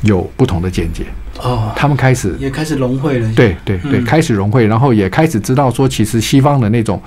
[0.04, 1.06] 有不同的见解。
[1.40, 3.32] 哦，他们开始也开始融汇了。
[3.34, 7.02] 对对对，开始融汇，然后也开始知道说，其实西方的那种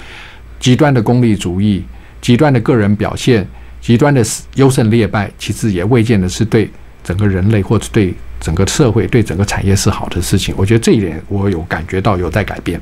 [0.60, 1.84] 极端的功利主义、
[2.20, 3.46] 极端的个人表现、
[3.80, 6.70] 极端的优胜劣败，其实也未见得是对
[7.02, 10.54] 整个人类或者对整个社会、对整个产业是好的事情。
[10.56, 12.80] 我觉得这一点，我有感觉到有在改变，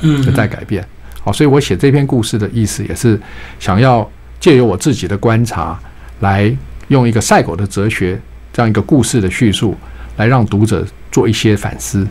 [0.00, 0.84] 嗯，有在改变。
[1.22, 3.20] 好，所以我写这篇故事的意思，也是
[3.58, 4.08] 想要。
[4.38, 5.76] 借由我自己的观察，
[6.20, 6.54] 来
[6.88, 8.20] 用一个赛狗的哲学
[8.52, 9.74] 这样一个故事的叙述，
[10.16, 12.06] 来让读者做一些反思。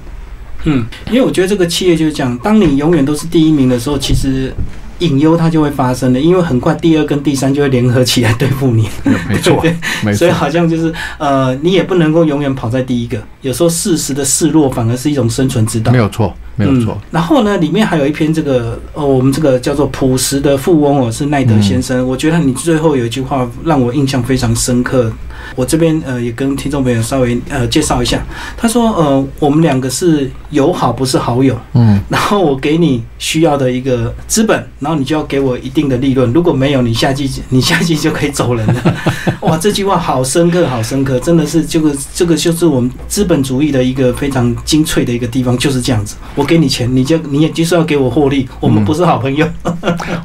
[0.63, 4.51] 嗯，因为我觉得这个企业就是讲，当你永远都是第一名的时候，其实
[4.99, 8.89] 隐忧它就会发生的，因为很快第二跟第三就会联合起来对付你。
[9.29, 9.63] 没错，
[10.03, 10.17] 没错。
[10.17, 15.91] 所以好像就是呃，你也不能够永远跑在第一个，有时候适时的示弱反而是一种生存之道。
[15.91, 16.33] 没有错。
[16.57, 16.97] 没有错。
[17.11, 22.07] 然后呢，里面还有一篇这个呃，我们这个叫做朴实的富翁哦，是奈德先生。
[22.07, 25.11] 我觉得你最后有一句话让我印象非常深刻。
[25.55, 28.23] 我这边呃也跟听众朋友稍微呃介绍一下。
[28.55, 31.59] 他说呃，我们两个是友好，不是好友。
[31.73, 31.99] 嗯。
[32.09, 36.31] 然后我给你需要的一个资本，然后你就要给我一定的利润。
[36.31, 38.95] 如果没有，你下季你下季就可以走人了。
[39.41, 46.15] 哇，这句话好深刻，好深刻，真的是这个这个就是我们资本主义的一个非常精粹的一个地方，就是这样子。
[46.33, 46.45] 我。
[46.45, 49.47] 给你钱，你就你也就是要给我获利，我们不是好朋友。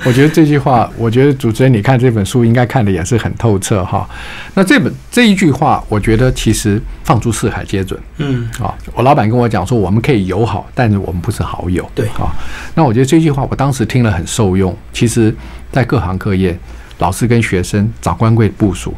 [0.04, 4.06] 我觉得这句话，我觉得主持人你看这本书应该看的也是很透彻哈。
[4.52, 8.00] 那这本这一句话，我觉得其实放诸四海皆准。
[8.18, 11.88] 嗯，啊，我老板跟我讲说，我们可以友好，但是我们不是好友。
[11.94, 12.30] 对啊，
[12.74, 14.76] 那我觉得这句话我当时听了很受用。
[14.92, 15.34] 其实，
[15.72, 16.56] 在各行各业，
[16.98, 18.94] 老师跟学生、长官贵部署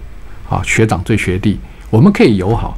[0.50, 2.76] 啊，学长对学弟，我们可以友好，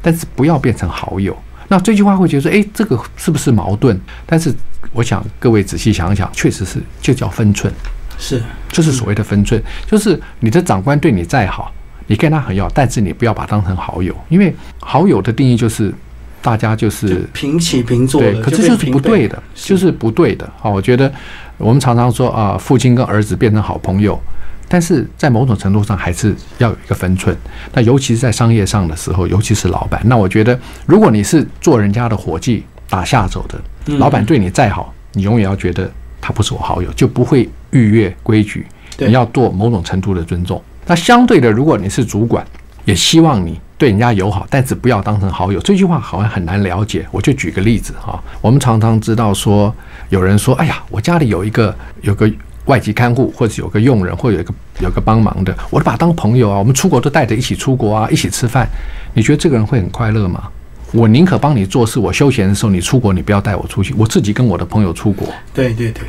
[0.00, 1.36] 但是不要变成好友。
[1.66, 3.98] 那这句话会觉得说，哎，这个是不是矛盾？
[4.24, 4.54] 但是
[4.92, 7.72] 我想各位仔细想想，确实是，就叫分寸，
[8.16, 11.72] 是，就是所谓的分寸，就是你的长官对你再好，
[12.06, 15.92] 你跟他很要，但是你不要把他当成好友，因为好友的定义就是
[16.40, 20.48] 大家就是平起平坐，对，可是就是不对的，就是不对的。
[20.58, 21.12] 好，我觉得
[21.58, 24.20] 我们常常说啊，父亲跟儿子变成好朋友。
[24.68, 27.36] 但是在某种程度上还是要有一个分寸，
[27.72, 35.88] 那尤其是在商业上的时候，尤其是老板，那我觉得，如果你是做人家的伙计打下手的，老板对你再好，你永远要觉得
[36.20, 38.66] 他不是我好友，就不会逾越规矩。
[38.98, 40.60] 你要做某种程度的尊重。
[40.86, 42.44] 那相对的，如果你是主管，
[42.84, 45.60] 也希望你对人家友好，但是不要当成好友。
[45.60, 48.22] 这句话好像很难了解，我就举个例子哈。
[48.40, 49.74] 我们常常知道说，
[50.08, 52.30] 有人说，哎呀，我家里有一个有个。
[52.66, 56.58] 外籍看护，或者有个佣人，或有一个有个帮忙的，我都把他当朋友啊。
[56.58, 58.68] 我们出国都带着一起出国啊，一起吃饭。
[59.14, 60.48] 你觉得这个人会很快乐吗？
[60.90, 65.28] 我宁可帮你做事，我休闲的时候你出国，你不要带我出去，我自己跟我的朋友出国。
[65.54, 66.02] 对对对，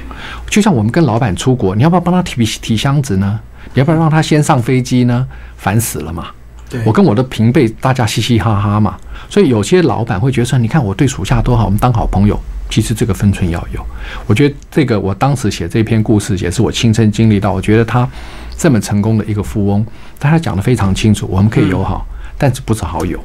[0.50, 3.40] 就像我们跟老板出国，你要不要帮他提提箱子呢？
[3.74, 5.28] 你要不然让他先上飞机呢？
[5.58, 6.28] 烦死了嘛！
[6.86, 8.98] 我跟我的平辈大家嘻嘻哈哈嘛，
[9.30, 12.40] 所以有些老板会觉得说，你看我对属下多好，我们当好朋友。
[12.70, 13.82] 其实这个分寸要有。
[14.26, 18.06] 我觉得这个我当时写这篇故事也是我亲身经历到，我觉得他
[18.58, 19.86] 这么成功的一个富翁，
[20.20, 22.06] 但他讲的非常清楚，我们可以友好，
[22.38, 23.18] 但是不是好友。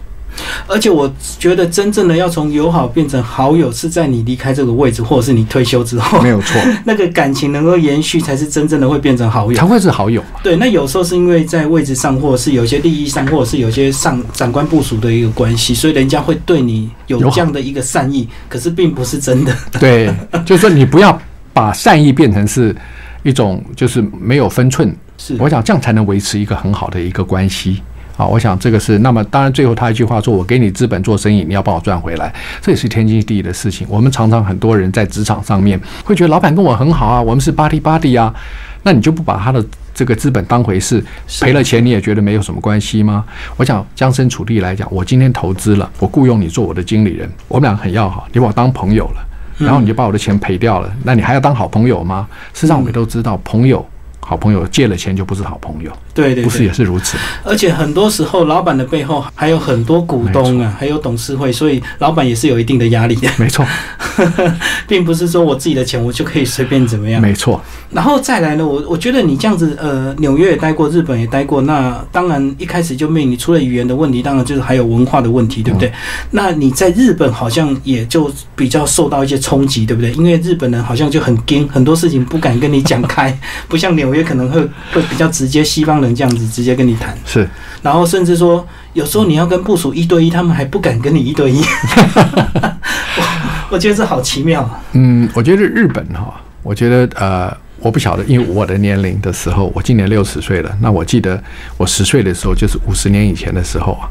[0.66, 6.60] 而且我觉得，真正的要从友好变成好友，是在你离开这个位置，或者是你退休之后，没有错。
[6.84, 10.28] 那个感情能够延续，才是真正的会变成好友，才会是好友嘛。
[10.42, 19.54] 对，那有时候是因为在位置上，或者是有些利益上，或者是有些上长官部署的一个关系，所以人家会对你有这样的一个善意，可是并不是真的。
[19.78, 20.12] 对，
[20.46, 21.20] 就是说你不要
[21.52, 22.74] 把善意变成是
[23.22, 24.94] 一种就是没有分寸。
[25.18, 27.82] 是，我想这样才能维持一个很好的一个关系。
[28.16, 33.86] 啊，我想这个是那么，当然最后他一句话说：“我给你资本做生意，你要帮我赚回来。”这也是天经地义的事情。
[33.88, 38.32] 我们常常很多人在职场上面会觉得老板跟我很好啊，我们是 buddy buddy 啊，
[38.82, 41.02] 那你就不把他的这个资本当回事，
[41.40, 43.24] 赔了钱你也觉得没有什么关系吗？
[43.56, 49.26] 我想将身处地来讲，我今天投资了，我雇佣你做我的经理人，我们俩很要好，你把我当朋友了，
[49.58, 52.28] 然后你就把我的钱赔掉了，那你还要当好朋友吗？
[52.52, 53.84] 事实上，我们都知道朋友。
[54.24, 57.18] 好朋友借了钱就不是好朋友，对对，不是也是如此。
[57.44, 63.28] 而且很多时候，老板的背后还有很多股东啊，还有董事会，所以老板也是有一定的压力的。
[63.36, 63.66] 没错，
[64.86, 67.20] 并不是说我自己的钱我就可以随便怎么样。
[67.20, 67.60] 没错。
[67.90, 75.92] 然后再来呢，我我觉得你这样子，呃，纽约也待过，日本也待过，那当然一开始就面临除了语言的问题，当然就是还有文化的问题，对不对？
[76.30, 80.12] 那你在日本好像也就比较受到一些冲击，对不对？
[80.12, 83.36] 因为日本人好像就很惊，很多事情不敢跟你讲开，
[83.68, 84.11] 不像纽。
[84.14, 84.60] 约可能会
[84.92, 87.48] 会比较直接，西方人这样子直接跟你谈是，
[87.82, 91.60] 然后甚至说有时候你要跟部署一对一，他们还不敢跟你一对一。
[93.16, 93.22] 我
[93.70, 94.80] 我觉得这好奇妙啊。
[94.92, 100.76] 嗯，我觉得日本哈，我觉得呃，我不晓得，因为我的年龄的时候，我今年六十岁了。
[100.80, 101.42] 那我记得
[101.76, 104.08] 我十岁的时候，就是五十年以前的时候啊，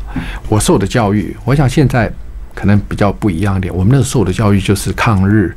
[0.50, 2.12] 我受的教育，我想现在
[2.54, 3.74] 可能比较不一样一点。
[3.76, 5.56] 我们那时候受的教育就是抗日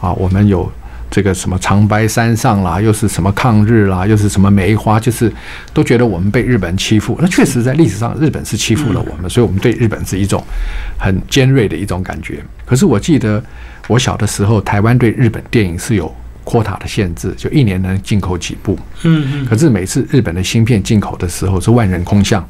[0.00, 0.70] 啊，我们有。
[1.14, 5.32] 这个什么长白山上啦，又是什么抗日啦，又是什么梅花，就是
[5.72, 7.16] 都觉得我们被日本欺负。
[7.20, 10.42] 那确实在历史上，日本是欺负了我们，所以我们对日本是一种
[10.98, 12.42] 很尖锐的一种感觉。
[12.66, 13.40] 可是我记得
[13.86, 16.12] 我小的时候，台湾对日本电影是有
[16.44, 18.76] quota 的限制，就一年能进口几部。
[19.04, 19.46] 嗯嗯。
[19.46, 22.44] 可是每次日本的芯片进口的时候是万人空巷，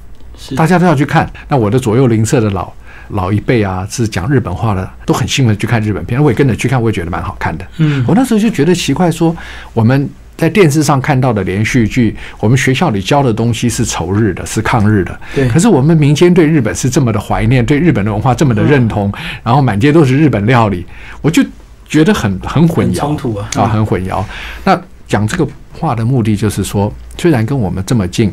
[0.57, 1.31] 大家都要去看。
[1.49, 2.73] 那我的左右邻舍的老。
[3.09, 6.23] 老一辈啊，是讲日本话的，都很兴奋去看日本片。
[6.23, 7.67] 我也跟着去看，我也觉得蛮好看的。
[7.79, 9.37] 嗯，我那时候就觉得奇怪，说
[9.73, 15.21] 我们在电视上看到的连续剧，我们学校里教的东西是仇日的，是抗日的。
[15.35, 15.49] 对。
[15.49, 20.85] 可是我们民间对日本是这么的怀念，对日本的文化这么的认同，然后满街都是日本料理，
[21.21, 21.45] 我就
[21.87, 24.25] 觉得很很混淆，冲突啊，啊，很混淆。
[24.65, 28.33] 那讲这个话的目的就是说，虽然跟我们这么近。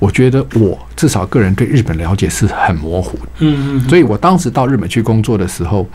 [0.00, 5.86] 我觉得我至少个人对日本了解是很模糊的，嗯嗯，所以我当时到日本去工作的时候，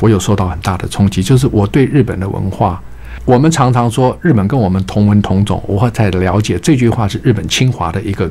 [0.00, 2.80] 我有受到很大的冲击，就是我对日本的文化，
[3.24, 8.30] 我们常常说日本跟我们同文同种，我在了解这句话是日本侵华的一个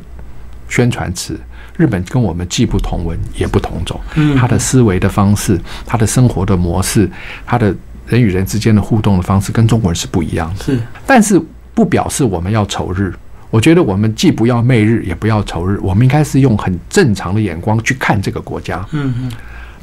[0.69, 1.37] 宣传词。
[1.75, 7.09] 日本跟我们既不同文也不同种，嗯，他的思维的方式，他的生活的模式，
[7.47, 7.75] 他的
[8.05, 11.41] 人与人之间的互动的方式跟中国人是不一样的，是，但是
[11.73, 13.11] 不表示我们要仇日。
[13.53, 18.83] 我觉得我们既不要媚日，也不要仇日，我们应该是用很正常的眼光去看这个国家。
[18.93, 19.31] 嗯嗯，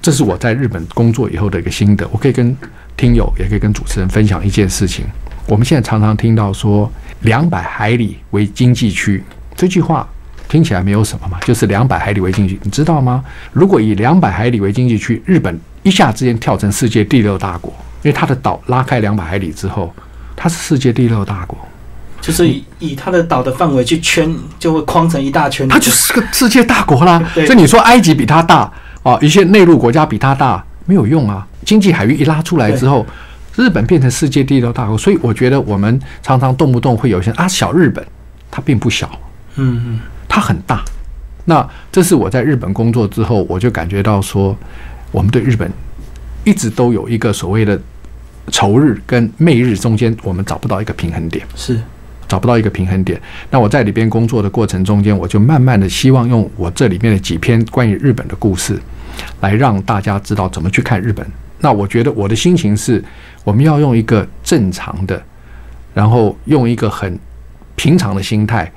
[0.02, 2.04] 这是我在日本工作以后的一个心得。
[2.10, 2.56] 我可以跟
[2.96, 5.04] 听友，也可以跟主持人分享一件事情。
[5.46, 6.90] 我们现在常常听到说
[7.22, 9.22] “两百海里为经济区”
[9.54, 10.04] 这句话，
[10.48, 13.24] 听起来没有什么嘛，就是两百海里为经济，你知道吗？
[13.52, 19.94] 如果以两百海里为经济区，日本一下之间跳成世界第六大国，因为它的岛拉开两百海里之后，
[20.34, 21.56] 它是世界第六大国。
[22.20, 25.66] 就是以以它的岛的范围去圈，就会框成一大圈。
[25.68, 27.22] 它就是个世界大国啦。
[27.34, 28.70] 所以你说埃及比它大
[29.02, 31.46] 啊，一些内陆国家比它大没有用啊。
[31.64, 33.06] 经济海域一拉出来之后，
[33.56, 34.98] 日本变成世界第六大国。
[34.98, 38.04] 所以我觉得我们常常动不动会有些啊小日本，
[38.50, 39.10] 它并不小，
[39.56, 40.82] 嗯嗯，它很大。
[41.46, 44.56] 那这是我在日本工作之后，我就感觉到说，
[45.10, 45.70] 我们对日本
[46.44, 47.80] 一直都有一个所谓的
[48.48, 51.46] 仇日跟媚日中间，我们找不到一个平衡点。
[51.56, 51.80] 是。
[52.30, 53.20] 找不到一个平衡点。
[53.50, 58.80] 那我在里边工作的过程中间，我就慢慢的希望用我这里面的几篇关于日本的故事，
[59.40, 61.26] 来让大家知道怎么去看日本。
[61.58, 63.04] 那我觉得我的心情是，
[63.42, 65.20] 我们要用一个正常的，
[65.92, 67.18] 然后用一个很
[67.74, 68.70] 平常的心态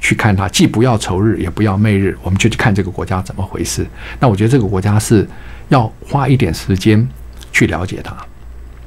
[0.00, 3.86] 去看它，既不要仇日，也不要媚日，我们就去看这个国家怎么回事。
[4.18, 5.26] 那我觉得这个国家是
[5.68, 7.08] 要花一点时间
[7.52, 8.16] 去了解它。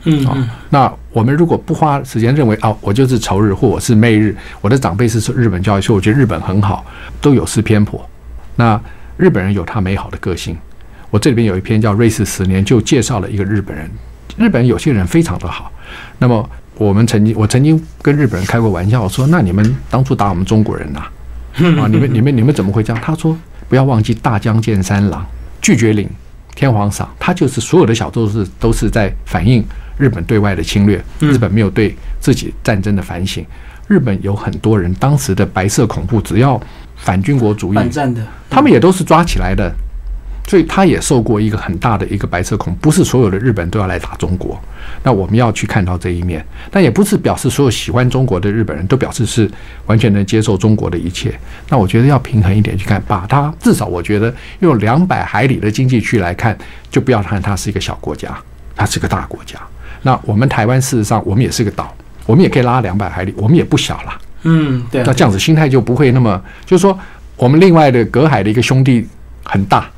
[0.04, 6.86] 嗯嗯，那我们如果不花时间认为啊，我就是仇日或我是媚日，我的长辈是日本教育，所以我觉得日本很好，
[7.20, 8.04] 都有失偏颇。
[8.56, 8.80] 那
[9.18, 10.58] 日本人有他美好的个性。
[11.12, 13.90] 我这里边有一篇叫《瑞士十年》，就介绍了一个日本人。
[14.38, 15.72] 日本有些人非常的好。
[16.20, 21.00] 那么我们曾经，我曾经跟日本人开过玩笑，我说：“那你们当初打我们中国人呐？
[21.82, 23.36] 啊，你们、 你们、你们怎么会这样？”他说
[23.68, 25.26] ：“不要忘记大江健三郎、
[25.62, 26.08] 拒绝领
[26.54, 29.66] 天皇赏，他就是所有的小都是都是在反映
[30.00, 33.46] 日本对外的侵略，日本没有对自己战争的反省。
[33.88, 36.60] 日本有很多人当时的白色恐怖，只要
[36.96, 39.72] 反军国主义、反战的，他们也都是抓起来的。”
[40.48, 44.60] 所以他也受过一个很大的一个白色恐，不是所有的日本都要来打中国。
[45.04, 49.48] 那我们要去看到这一面，但也不是表示所有喜欢中国的日本人都表示是
[49.86, 51.40] 完全能接受中国的一切。
[51.70, 56.58] 那我觉得要平衡一点去看，把它至少我觉得用两百海里的经济区来看，
[56.90, 58.36] 就不要看它是一个小国家，
[58.76, 59.60] 它是个大国家。
[60.02, 61.94] 那我们台湾事实上我们也是个岛，
[62.26, 64.22] 我们也可以拉两百海里，我们也不小了。
[64.44, 65.04] 嗯，对。
[65.04, 66.98] 那这样子心态就不会那么，就是说
[67.36, 69.08] 我们另外的隔海的一个兄弟
[69.44, 69.90] 很大。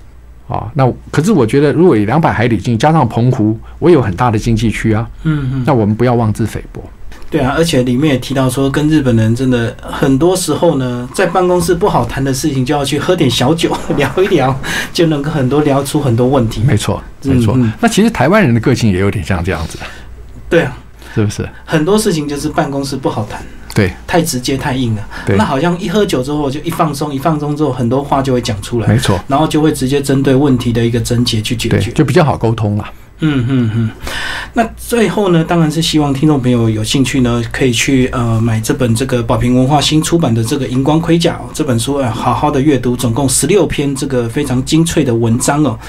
[0.47, 5.07] 啊，那可是我觉得，如果以两百海里近加上澎湖，我有很大的经济区啊。
[5.23, 5.63] 嗯嗯。
[5.65, 6.83] 那我们不要妄自菲薄。
[7.32, 14.53] 对啊，而且里面也提到说，跟日本人真的很多时候呢，在办公室不好谈的事情，就要去喝点小酒 聊一聊，
[14.91, 16.61] 就能够很多聊出很多问题。
[16.67, 17.57] 没错，没错。
[17.79, 19.79] 那其实台湾人的个性也有点像这样子。
[20.49, 20.77] 对啊，
[21.15, 21.47] 是不是？
[21.63, 23.41] 很多事情就是办公室不好谈。
[23.73, 25.07] 对，太直接太硬了。
[25.38, 28.88] 那好像一喝酒之后就一放松，一放松之后很多话就会讲出来。
[28.89, 32.86] 没错，然后就会直接针对问题的一个症结去解决，就比较好沟通了。
[33.22, 33.89] 嗯嗯嗯。
[34.53, 45.80] 那最后呢，当然是希望听众朋友有兴趣呢，可以去呃买这本这个宝瓶文化新出版的这个《荧光盔甲》这本书啊，好好的阅读，总共十六篇这个非常精粹的文章哦。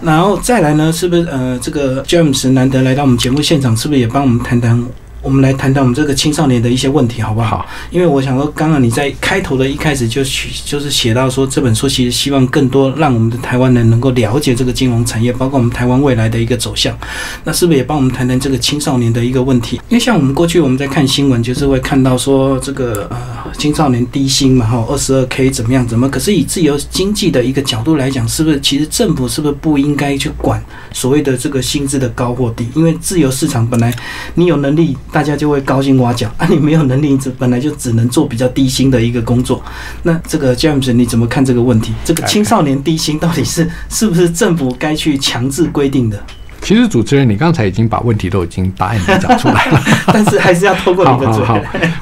[0.00, 4.80] 然后再来呢，是不是呃这个 James 难得来到我们节目现场，是不是也帮我们谈谈？
[5.26, 7.58] 我们来谈谈我们这个青少年的一些问题，好不好？
[7.58, 7.66] 好。
[7.90, 16.96] 因为我想说，刚刚你在开头的一开始就写，就是写到说这本书其实希望更多让我们的台湾人能够了解这个金融产业，包括我们台湾未来的一个走向。
[17.42, 19.80] 那是不是也帮我们谈谈这个青少年的一个问题？
[19.88, 23.18] 因为像我们过去我们在看新闻，就是会看到说这个呃
[23.58, 25.84] 青少年低薪嘛，哈，二十二 k 怎么样？
[25.88, 26.08] 怎么？
[26.08, 32.68] 可是以自由经济的一个角度来讲，是不是其实政府是不是不应该去管所谓的这个薪资的高或低？
[32.76, 33.92] 因为自由市场本来
[34.36, 34.96] 你有能力。
[35.16, 36.46] 大家就会高薪挖角 啊！
[36.46, 39.62] 你没有能力，只本来就只能做比较低薪的一个工作。
[40.02, 41.94] 那这个 James，你怎么看这个问题？
[42.04, 46.22] 这个青少年低薪到底是 是不是政府该去强制规定的？
[46.60, 51.42] 其实主持人，你刚才已经把问题都已经答案讲出来了， 但是还是要透过你的嘴。
[51.42, 51.58] 好，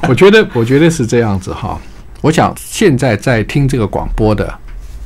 [0.09, 1.81] 我觉得我觉得是这样子哈。
[2.21, 4.49] 我想现在在听这个广播的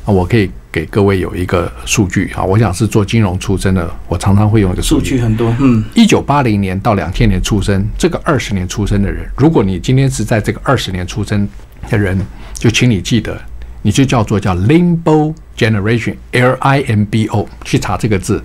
[0.07, 0.51] 啊，我可以。
[0.71, 5.55] 给各位有一个数据啊，我想是做金融出身的，我常常会用一个数据很多。
[5.59, 11.49] 嗯，一九八零年到两千年出生，这个二十年出生的人，如果你今天是在这个二十年出生
[11.89, 12.19] 的人，
[12.55, 13.41] 就请你记得，
[13.81, 18.45] 你就叫做叫 Limbo Generation，L I M B O，去查这个字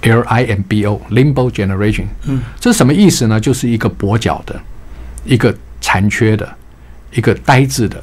[0.00, 2.06] ，L I M B O，Limbo Generation。
[2.24, 3.38] 嗯，这是什么意思呢？
[3.38, 4.58] 就是一个跛脚的，
[5.26, 6.50] 一个残缺的，
[7.12, 8.02] 一个呆滞的，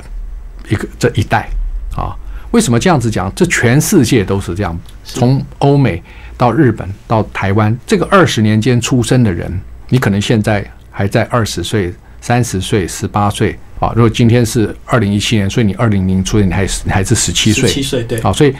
[0.69, 1.49] 一个这一代
[1.95, 2.13] 啊。
[2.51, 3.31] 为什么这样子讲？
[3.35, 6.01] 这全世界都是这样，从欧美
[6.35, 13.93] 到日本到台湾，这个二十年间出生的人，你可能现在还在二十岁、三十岁、十八岁啊。
[13.95, 18.19] 如果今天是二零一七年，所以你二零零出生，你还是你还是十七岁，十七岁对。
[18.21, 18.55] 好，所以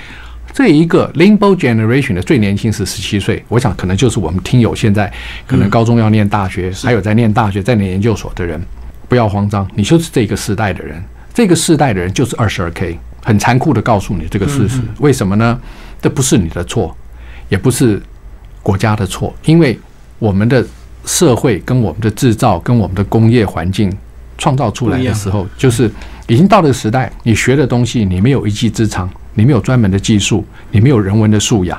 [0.53, 5.11] 这一个 Limbo Generation 的最年轻是十七岁，我想可能就是我们听友现在
[5.47, 8.61] 可能高中要念大学，还有在念大学、在念研究所的人，
[9.07, 12.99] 不要慌张，你就是这个时代的人，这个时代的人就是二十二 K。
[13.23, 15.59] 很残酷的告诉你这个事实，为什么呢？
[16.01, 16.95] 这不是你的错，
[17.49, 18.01] 也不是
[18.63, 19.77] 国家的错，因为
[20.17, 20.65] 我们的
[21.05, 23.91] 社会跟我们的制造跟我们的工业环境
[24.37, 25.91] 创造出来的时候，就是
[26.27, 27.11] 已经到了时代。
[27.23, 31.77] 你学的东西，你没有一技之长，你没有专门的技术，你没有人文的素养，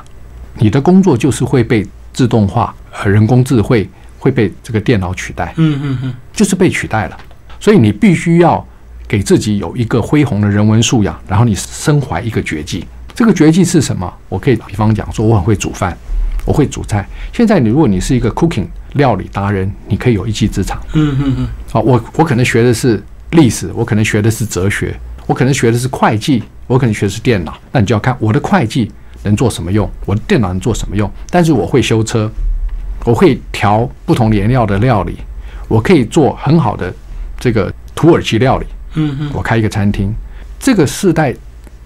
[0.58, 3.88] 你的工作就是会被自动化、呃人工智慧
[4.18, 5.54] 会被这个电脑取代。
[5.56, 7.18] 嗯嗯嗯，就是被取代了。
[7.58, 8.66] 所以你必须要。
[9.10, 12.86] 给自己有一个恢宏的人文素养，然后你身怀一个绝技。
[13.12, 14.08] 这个绝技是什么？
[14.28, 15.98] 我可以比方讲说，我很会煮饭，
[16.46, 17.04] 我会煮菜。
[17.32, 20.80] 现在你如果你是一个 cooking 料理达人，你可以有一技之长。
[20.92, 21.48] 嗯嗯嗯。
[21.72, 23.02] 好，我我可能学的是
[23.32, 24.94] 历史，我可能学的是哲学，
[25.26, 27.58] 我可能学的是会计，我可能学的是电脑。
[27.72, 28.92] 那你就要看我的会计
[29.24, 31.10] 能做什么用，我的电脑能做什么用。
[31.30, 32.30] 但是我会修车，
[33.04, 35.16] 我会调不同原料的料理，
[35.66, 36.94] 我可以做很好的
[37.40, 38.66] 这个土耳其料理。
[38.94, 40.12] 嗯嗯，我开一个餐厅，
[40.58, 41.34] 这个世代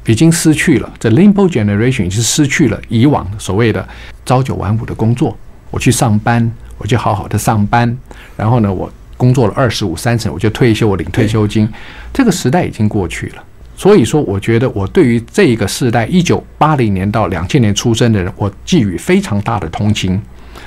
[0.06, 3.86] 已经失去了，这 limbo generation 已经失去了以往所谓的
[4.24, 5.36] 朝九晚五的工作。
[5.70, 7.96] 我去上班，我就好好的上班，
[8.36, 11.68] 然后呢，我工作了二十五三十，我就退休，我领退休金。
[12.12, 13.42] 这个时代已经过去了。
[13.76, 20.20] 所以说，我觉得我对于这一个世代一九八零年到两千年出生的人，我寄予非常大的同情，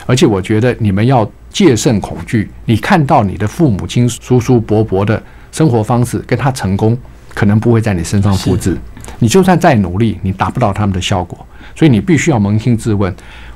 [0.05, 2.49] 而且我觉得你们要戒慎恐惧。
[2.65, 5.23] 你看到你的父母亲叔叔伯伯的
[5.57, 6.95] 生活方式跟他成功，
[7.33, 8.77] 可能不会在你身上复制。
[9.17, 11.43] 你就算再努力，你达不到他们的效果。
[11.75, 13.11] 所以你必须要扪心自问：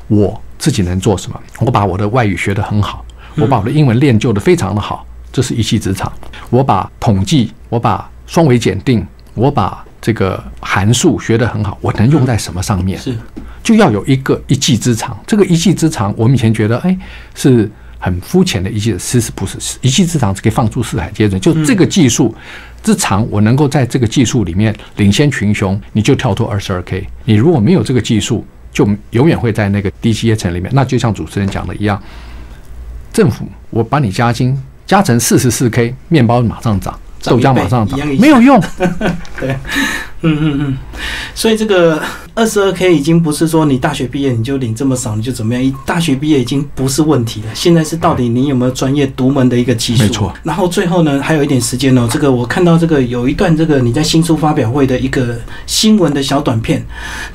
[0.08, 1.40] 我自己能做什么？
[1.60, 6.12] 我把我的外语学得很好，我把我的英文练就得非常的好，这是一技之长。
[6.50, 9.06] 我把统计，我把双维检定。
[9.36, 13.00] 我把这个函数学得很好，我能用在什么上面？
[13.00, 13.16] 是，
[13.62, 15.16] 就要有一个一技之长。
[15.28, 16.98] 这个一技之长，我们以前觉得，哎，
[17.34, 17.72] 是
[18.02, 19.58] 很肤浅的一技，其实不是。
[19.82, 21.40] 一技之长是可以放诸四海皆准。
[21.40, 22.36] 就这个技术
[22.84, 27.08] 之长，我能够在这个技术里面领先群雄，你就跳脱二十二 K。
[27.24, 28.44] 你如果没有这个技术，
[28.74, 30.70] 就永远会在那个低阶层里面。
[30.74, 32.02] 那就像主持人讲的一样，
[33.14, 37.00] 政府我把你加薪加成四十四 K，面包马上涨。
[37.24, 38.60] 豆浆马上涨，没有用。
[39.40, 39.56] 对，
[40.22, 40.78] 嗯嗯嗯，
[41.36, 42.02] 所以这个。
[42.34, 45.62] 二十二 K 已经不是说你大学毕业你就领这么少你就怎么样？
[45.62, 47.48] 一大学毕业已经不是问题了。
[47.54, 50.04] 现在是到底你有没有专业独门的一个技术？
[50.04, 50.34] 没错。
[50.42, 52.08] 然后最后呢，还有一点时间哦。
[52.10, 56.84] 这个我看到这个有一段这个你在新书发表会的一个新闻的小短片。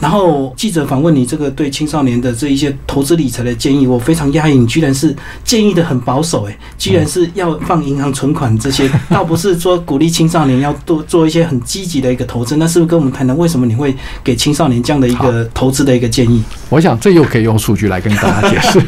[0.01, 5.15] 然后记者访问你这个对青少年的这一些投资理财的建议，我非常压抑，你居然是
[5.45, 12.57] 建议的很保守，诶，居然是要放银行存款这些，倒不是说鼓励青少年要多做一些很积极的一个投资。
[12.57, 14.83] 那是不是跟我们谈谈为什么你会给青少年？
[14.83, 18.81] 这样的一个投资的一个建议，我想这又可以用数据来跟大家解释。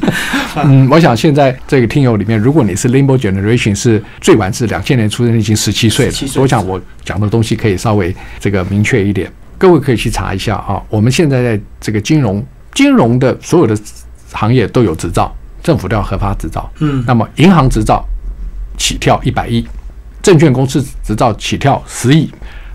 [0.64, 6.12] 嗯，我想现在这个听友里面，如果你是 limbo generation，是最晚是两千年出生，已经十七岁了。
[6.36, 10.80] 我想我讲的东西可以稍微这个明确一点，各位可以去查一下啊。
[10.88, 13.76] 我们现在在这个金融金融的所有的
[14.32, 15.30] 行业都有执照，
[15.62, 16.70] 政府都要核发执照。
[16.78, 18.02] 嗯，那么银行执照
[18.78, 19.66] 起跳一百亿，
[20.22, 22.30] 证券公司执照起跳十亿，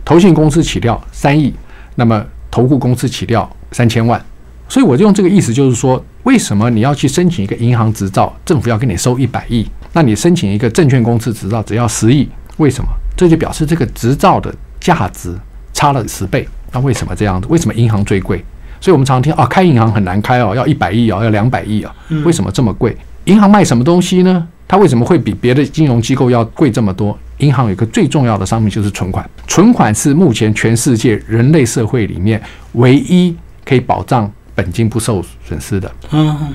[0.10, 1.54] 投信公司起掉三亿。
[1.94, 4.20] 那么，投顾公司起掉三千万，
[4.68, 9.64] 所以我就用这个意思，就是说，为什么你要去申请一个银行执照，政府要给你收一百亿？
[9.94, 12.90] 那你申请一个证券公司执照只要十亿，为什么？
[13.16, 15.32] 这就表示这个执照的价值
[15.74, 16.48] 差了十倍。
[16.72, 17.46] 那为什么这样子？
[17.48, 18.44] 为什么银行最贵？
[18.82, 21.94] 所以我们常听啊，开银行很难开哦，要一百亿哦，要两百亿啊，
[22.26, 22.98] 为什么这么贵？
[23.26, 24.48] 银行卖什么东西呢？
[24.68, 27.16] 它为什么会比别的金融机构要贵这么多？
[27.40, 32.42] 银行有一个最重要的商品就是存款，存款是目前全世界人类社会里面
[32.74, 33.36] 唯一
[33.66, 35.92] 可以保障本金不受损失的。
[36.12, 36.54] 嗯，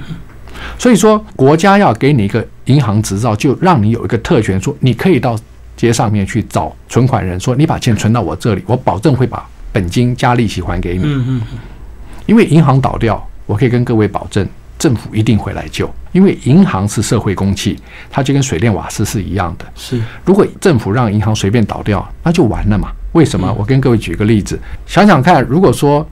[0.79, 5.39] 所以说国家要给你一个银行执照，就让你有一个特权，说你可以到
[5.77, 11.03] 街上面去找存款人，说你把钱存到我这里，我保证会把本金加利息还给你。
[11.05, 11.43] 嗯嗯，
[12.27, 14.47] 因为银行倒掉，我可以跟各位保证。
[14.79, 17.79] 政府一定会来救，因为银行是社会公器，
[18.11, 19.65] 它就跟水电瓦斯是一样的。
[19.75, 22.91] 是，如果政府让银行随便倒掉，那就完了嘛？
[23.13, 23.51] 为什么？
[23.59, 26.07] 我跟各位举个例子，想想看，如果说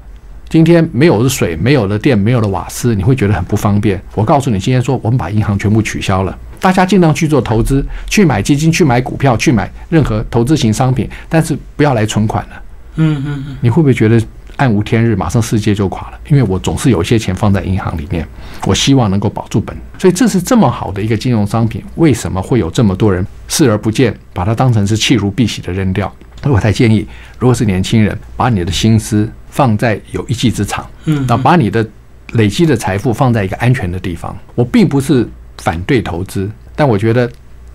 [0.49, 4.01] 今天没有了水，没有了电，没有了瓦斯，你会觉得很不方便。
[4.15, 12.63] 我告诉你，今天说我们把银行全部取消了，大家尽量去做投资，去买基金，去买股票，去买任何投资型商品，但是不要来存款了。
[12.97, 14.23] 嗯嗯嗯，你会不会觉得？
[14.57, 16.19] 暗无天日，马上世界就垮了。
[16.29, 18.27] 因为我总是有一些钱放在银行里面，
[18.67, 19.77] 我希望能够保住本。
[19.99, 26.13] 所以这是这么好的一个金融商品，为什么会有这么多人视而不见，把它当成是弃如敝屣的扔掉？
[26.43, 27.07] 所以我才建议，
[27.39, 31.87] 如果是年轻人，把你的心思放在有一技之长，嗯，那把你的
[32.33, 34.37] 累积的财富放在一个安全的地方。
[34.55, 35.29] 我并不是
[35.59, 37.31] 反对投资，但我觉得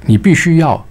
[0.05, 0.85] 你必须要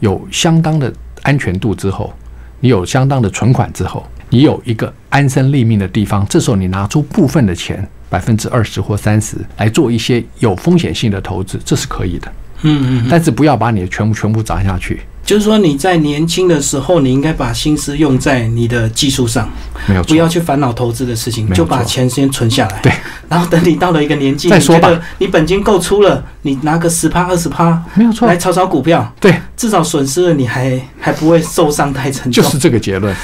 [0.00, 2.12] 有相当的安全度之后，
[2.58, 4.04] 你有相当的存款之后。
[4.30, 12.32] 你有一个安身立命的地方，这时候你拿出部分的钱，百分之二十或三十来做一些有风险性的投资，这是可以的。
[12.62, 15.00] 嗯嗯，但是不要把你的全部全部砸下去。
[15.24, 19.48] 就是说你在年轻的时候，你应该把心思用在你的技术上，
[19.86, 22.80] 没有不要去烦恼投资的事情，就把钱先存下来。
[22.82, 22.92] 对，
[23.28, 24.90] 然后等你到了一个年纪，再说吧。
[25.18, 29.14] 你本金够出了，你拿个十趴二十趴，没有错，来炒炒股票。
[29.20, 32.42] 对，至少损失了你还还不会受伤太沉重。
[32.42, 33.14] 就是这个结论，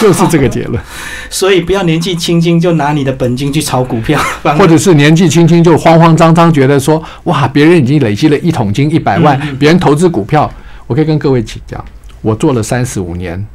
[0.00, 0.82] 就是这个结论。
[1.28, 4.18] 所以不要年纪轻轻就拿你的本金去炒股票，
[4.58, 10.50] 或者是年纪轻轻就慌慌张张觉得说哇，别人已经累积了一桶金一百万，别人投资股票，
[10.90, 11.82] 我可以跟各位请讲。
[12.20, 13.46] 我做了三十五年，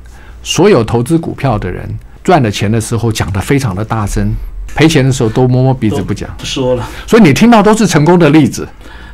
[0.42, 1.86] 所有投资股票的人
[2.24, 4.32] 赚了钱的时候讲得非常的大声，
[4.74, 6.90] 赔钱的时候都摸摸鼻子不讲，不说了。
[7.06, 8.66] 所以你听到都是成功的例子，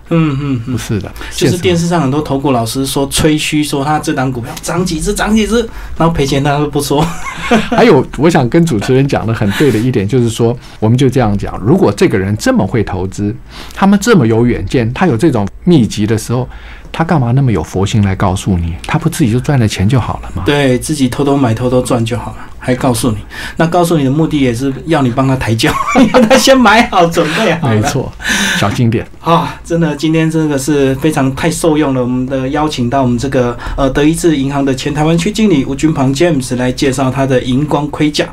[0.09, 5.67] 嗯嗯嗯，不是的，就是电视上很多投顾老师说吹嘘说他这档股票涨几只涨几只，
[5.97, 7.03] 然后赔钱他都不说。
[7.75, 13.35] 还有，我想跟主持人讲的很对的一点就是说，我们就这样讲，如果这个人这么会投资，
[13.73, 16.47] 他们这么有远见，他有这种秘籍的时候。
[16.91, 18.75] 他干嘛那么有佛心来告诉你？
[18.85, 20.43] 他不自己就赚了钱就好了吗？
[20.45, 23.17] 对自己偷偷买、偷偷赚就好了，还告诉你。
[23.55, 25.71] 那告诉你的目的也是要你帮他抬轿，
[26.13, 27.69] 让他先买好、准备好。
[27.69, 28.11] 没错，
[28.59, 29.55] 小心点啊！
[29.63, 32.01] 真的，今天这个是非常太受用了。
[32.01, 38.25] 我们的邀请到我们这个呃德意志银行的前台湾区经理吴军鹏 James 来介绍他的荧光盔甲，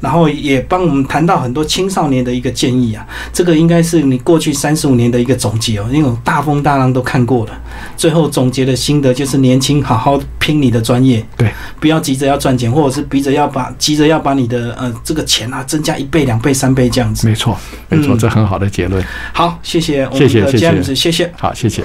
[0.00, 3.06] 然后也帮我们谈到很多青少年的一个建议啊。
[3.32, 7.52] 这个应该是你过去三十五年的一个总结哦，那种大风大浪都看过了。
[7.96, 17.26] 最后总结的心得就是：年轻好好拼你的专业，对，不要急着要赚钱，或者是逼着要把急着要把你的呃这个钱啊增加一倍、两倍、三倍这样子。
[17.26, 17.56] 没错，
[17.88, 19.04] 没错，这很好的结论。
[19.32, 21.32] 好，谢谢，我们的 James，，谢谢。
[21.36, 21.78] 好，谢谢。